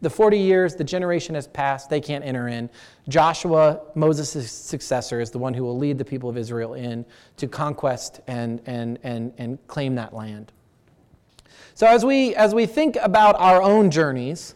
[0.00, 1.88] The 40 years, the generation has passed.
[1.88, 2.70] They can't enter in.
[3.08, 7.04] Joshua, Moses' successor, is the one who will lead the people of Israel in
[7.36, 10.50] to conquest and, and, and, and claim that land.
[11.74, 14.54] So as we, as we think about our own journeys,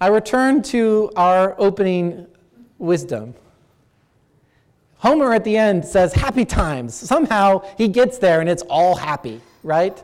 [0.00, 2.26] I return to our opening
[2.78, 3.34] wisdom.
[4.98, 6.94] Homer at the end says, happy times.
[6.94, 10.02] Somehow he gets there and it's all happy, right?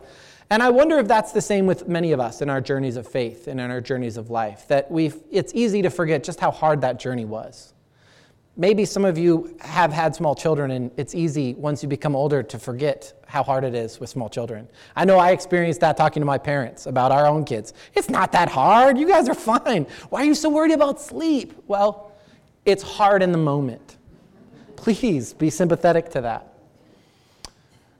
[0.51, 3.07] And I wonder if that's the same with many of us in our journeys of
[3.07, 6.51] faith and in our journeys of life, that we it's easy to forget just how
[6.51, 7.73] hard that journey was.
[8.61, 12.43] Maybe some of you have had small children, and it's easy once you become older
[12.43, 14.69] to forget how hard it is with small children.
[14.95, 17.73] I know I experienced that talking to my parents about our own kids.
[17.95, 18.99] It's not that hard.
[18.99, 19.87] You guys are fine.
[20.11, 21.55] Why are you so worried about sleep?
[21.69, 22.13] Well,
[22.67, 23.97] it's hard in the moment.
[24.77, 26.53] Please be sympathetic to that.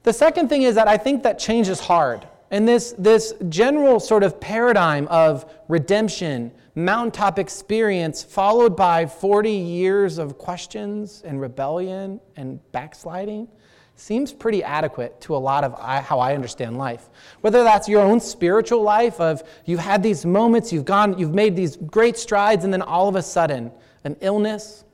[0.03, 2.27] The second thing is that I think that change is hard.
[2.51, 10.17] And this, this general sort of paradigm of redemption, mountaintop experience, followed by 40 years
[10.17, 13.47] of questions and rebellion and backsliding,
[13.95, 17.09] seems pretty adequate to a lot of how I understand life.
[17.41, 21.55] Whether that's your own spiritual life of you've had these moments, you've gone, you've made
[21.55, 23.71] these great strides, and then all of a sudden,
[24.03, 24.85] an illness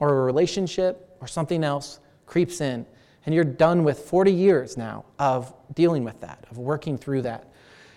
[0.00, 2.86] or a relationship or something else creeps in,
[3.26, 7.52] and you're done with 40 years now of dealing with that, of working through that.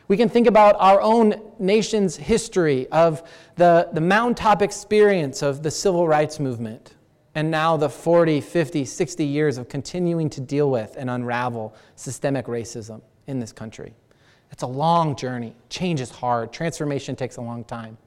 [0.08, 3.24] We can think about our own nation's history of
[3.56, 6.96] the, the mountaintop experience of the civil rights movement,
[7.36, 12.46] and now the 40, 50, 60 years of continuing to deal with and unravel systemic
[12.46, 13.94] racism in this country.
[14.52, 15.54] It's a long journey.
[15.70, 16.54] Change is hard.
[16.54, 17.98] Transformation takes a long time.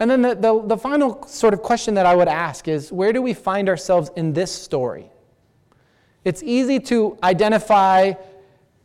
[0.00, 3.12] And then the, the, the, final sort of question that I would ask is where
[3.12, 5.08] do we find ourselves in this story?
[6.24, 8.14] It's easy to identify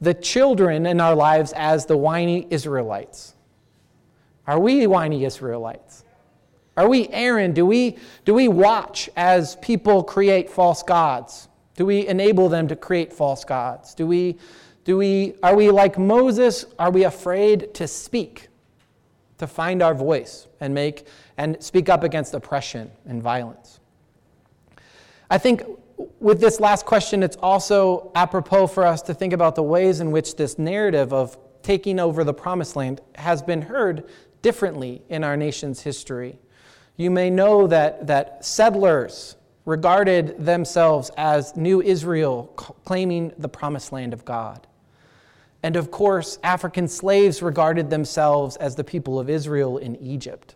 [0.02, 3.36] the children in our lives as the whiny Israelites.
[4.48, 6.04] Are we whiny Israelites?
[6.78, 7.54] Are we Aaron?
[7.54, 11.50] Do we, do we watch as people create false gods?
[11.76, 13.94] Do we enable them to create false gods?
[13.94, 14.38] Do we,
[14.86, 16.66] do we, are we like Moses?
[16.78, 18.48] Are we afraid to speak,
[19.38, 21.06] to find our voice and make
[21.38, 23.80] and speak up against oppression and violence?
[25.30, 25.64] I think
[26.20, 30.12] with this last question, it's also apropos for us to think about the ways in
[30.12, 34.10] which this narrative of taking over the promised land has been heard
[34.42, 36.40] differently in our nation's history.
[36.96, 39.36] You may know that, that settlers
[39.66, 42.46] regarded themselves as New Israel,
[42.86, 44.66] claiming the promised land of God.
[45.62, 50.56] And of course, African slaves regarded themselves as the people of Israel in Egypt,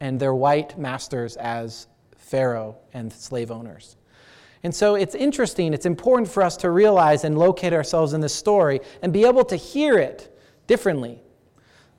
[0.00, 3.96] and their white masters as Pharaoh and slave owners.
[4.64, 8.34] And so it's interesting, it's important for us to realize and locate ourselves in this
[8.34, 10.36] story and be able to hear it
[10.66, 11.20] differently.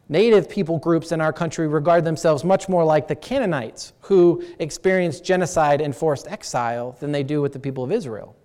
[0.09, 5.23] Native people groups in our country regard themselves much more like the Canaanites who experienced
[5.23, 8.35] genocide and forced exile than they do with the people of Israel.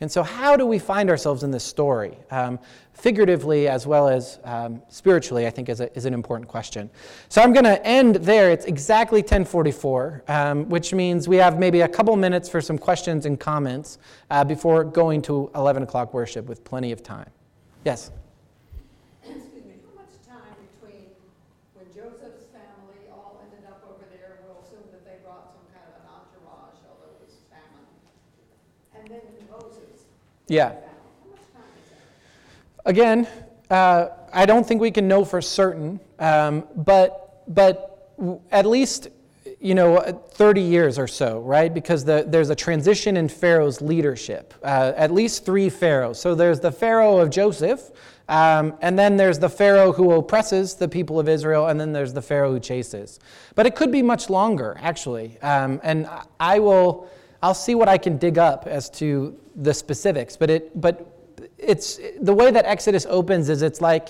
[0.00, 2.16] And so, how do we find ourselves in this story?
[2.30, 2.58] Um,
[3.00, 6.90] figuratively as well as um, spiritually, I think is, a, is an important question.
[7.28, 8.50] So I'm going to end there.
[8.50, 13.26] It's exactly 1044, um, which means we have maybe a couple minutes for some questions
[13.26, 13.98] and comments
[14.30, 17.30] uh, before going to 11 o'clock worship with plenty of time.
[17.84, 18.10] Yes?
[19.24, 21.08] Excuse me, how much time between
[21.74, 25.64] when Joseph's family all ended up over there, and we'll assume that they brought some
[25.72, 27.88] kind of an entourage, although it was famine,
[28.92, 30.04] and then Moses?
[30.50, 30.72] Yeah.
[32.84, 33.28] Again,
[33.70, 38.10] uh, I don't think we can know for certain, um, but, but
[38.50, 39.10] at least
[39.60, 41.72] you know, uh, 30 years or so, right?
[41.72, 46.18] Because the, there's a transition in Pharaoh's leadership, uh, at least three pharaohs.
[46.18, 47.92] So there's the Pharaoh of Joseph,
[48.28, 52.12] um, and then there's the Pharaoh who oppresses the people of Israel, and then there's
[52.12, 53.20] the Pharaoh who chases.
[53.54, 55.38] But it could be much longer, actually.
[55.42, 56.08] Um, and
[56.40, 57.08] I will,
[57.42, 60.36] I'll see what I can dig up as to the specifics.
[60.36, 61.06] But it, but
[61.58, 64.08] it's the way that Exodus opens is it's like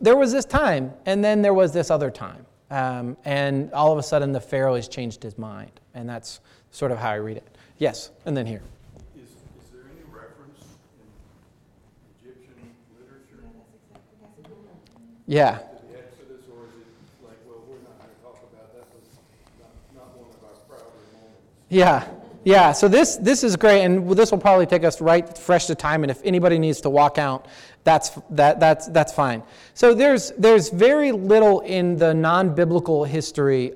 [0.00, 2.46] there was this time, and then there was this other time.
[2.70, 5.70] Um, and all of a sudden, the Pharaoh has changed his mind.
[5.94, 6.40] And that's
[6.70, 7.56] sort of how I read it.
[7.78, 8.62] Yes, and then here.
[9.14, 9.34] Is, is
[9.72, 10.64] there any reference
[12.22, 12.54] in Egyptian
[12.98, 13.44] literature
[15.26, 15.58] Yeah.
[15.58, 19.06] to the Exodus, or is it like, well, we're not gonna talk about that, was
[19.60, 21.40] not, not one of our prouder moments?
[21.68, 22.08] Yeah,
[22.44, 22.72] yeah.
[22.72, 26.04] So this this is great, and this will probably take us right fresh to time.
[26.04, 27.46] And if anybody needs to walk out,
[27.84, 29.42] that's that that's that's fine.
[29.74, 33.74] So there's there's very little in the non-biblical history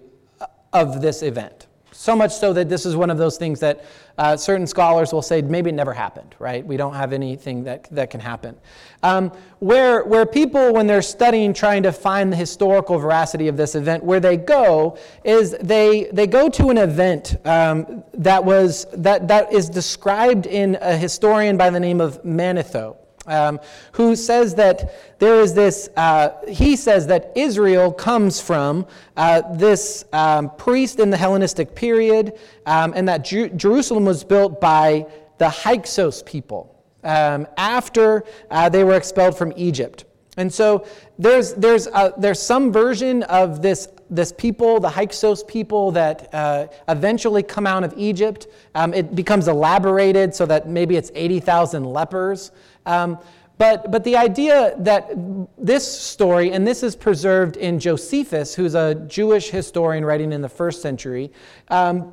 [0.73, 1.68] of this event.
[1.99, 3.85] So much so that this is one of those things that
[4.19, 6.65] uh, certain scholars will say maybe it never happened, right?
[6.65, 8.55] We don't have anything that, that can happen.
[9.03, 13.75] Um, where, where people, when they're studying, trying to find the historical veracity of this
[13.75, 19.27] event, where they go is they, they go to an event um, that, was, that,
[19.27, 22.97] that is described in a historian by the name of Manetho
[23.29, 23.61] um,
[23.93, 30.05] who says that there is this, uh, he says that Israel comes from uh, this
[30.13, 35.07] um, priest in the Hellenistic period, um, and that Jerusalem was built by
[35.39, 36.75] the Hyksos people
[37.05, 40.05] um, after uh, they were expelled from Egypt.
[40.37, 40.87] And so
[41.19, 47.43] there's, there's, there's some version of this, this people, the Hyksos people, that uh, eventually
[47.43, 48.47] come out of Egypt.
[48.75, 52.51] Um, it becomes elaborated so that maybe it's 80,000 lepers.
[52.87, 53.19] Um,
[53.59, 55.11] but, but the idea that
[55.59, 60.49] this story, and this is preserved in Josephus, who's a Jewish historian writing in the
[60.49, 61.33] first century,
[61.69, 62.13] um,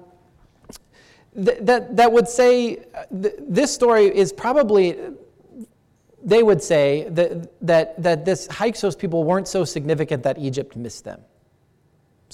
[1.35, 4.97] th- that, that would say uh, th- this story is probably
[6.25, 11.03] they would say that, that, that this Hyksos people weren't so significant that Egypt missed
[11.03, 11.21] them.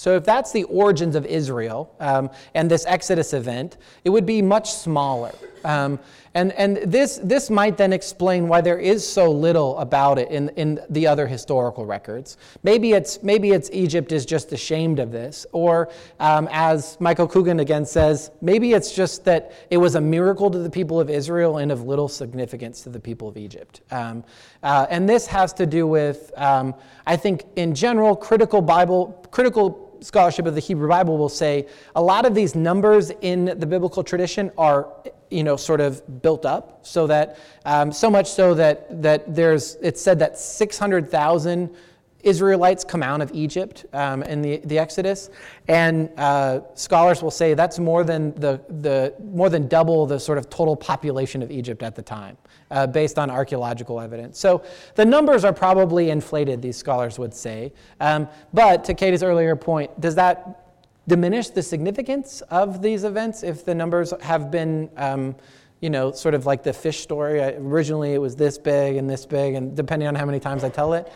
[0.02, 4.42] So, if that's the origins of Israel um, and this Exodus event, it would be
[4.42, 5.32] much smaller.
[5.64, 6.00] Um,
[6.34, 10.50] and and this, this might then explain why there is so little about it in,
[10.56, 12.38] in the other historical records.
[12.64, 17.60] Maybe it's, maybe it's Egypt is just ashamed of this, or um, as Michael Coogan
[17.60, 21.58] again says, maybe it's just that it was a miracle to the people of Israel
[21.58, 23.82] and of little significance to the people of Egypt.
[23.92, 24.24] Um,
[24.64, 26.74] uh, and this has to do with, um,
[27.06, 32.02] I think, in general, critical Bible, critical scholarship of the Hebrew Bible will say a
[32.02, 34.88] lot of these numbers in the biblical tradition are,
[35.30, 39.76] you know, sort of built up, so that um, so much so that that there's
[39.82, 41.76] it's said that 600,000
[42.24, 45.30] Israelites come out of Egypt um, in the, the Exodus,
[45.68, 50.38] and uh, scholars will say that's more than the, the more than double the sort
[50.38, 52.38] of total population of Egypt at the time,
[52.70, 54.40] uh, based on archaeological evidence.
[54.40, 54.64] So
[54.96, 56.62] the numbers are probably inflated.
[56.62, 60.62] These scholars would say, um, but to Katie's earlier point, does that
[61.08, 65.36] diminish the significance of these events if the numbers have been, um,
[65.80, 67.44] you know, sort of like the fish story.
[67.44, 70.64] I, originally, it was this big and this big, and depending on how many times
[70.64, 71.12] I tell it,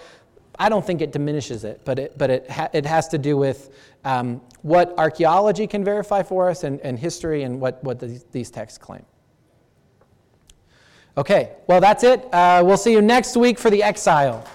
[0.58, 3.38] I don't think it diminishes it, but it, but it, ha- it has to do
[3.38, 8.24] with um, what archaeology can verify for us and, and history and what, what these,
[8.32, 9.06] these texts claim.
[11.18, 12.28] Okay, well, that's it.
[12.34, 14.46] Uh, we'll see you next week for the exile.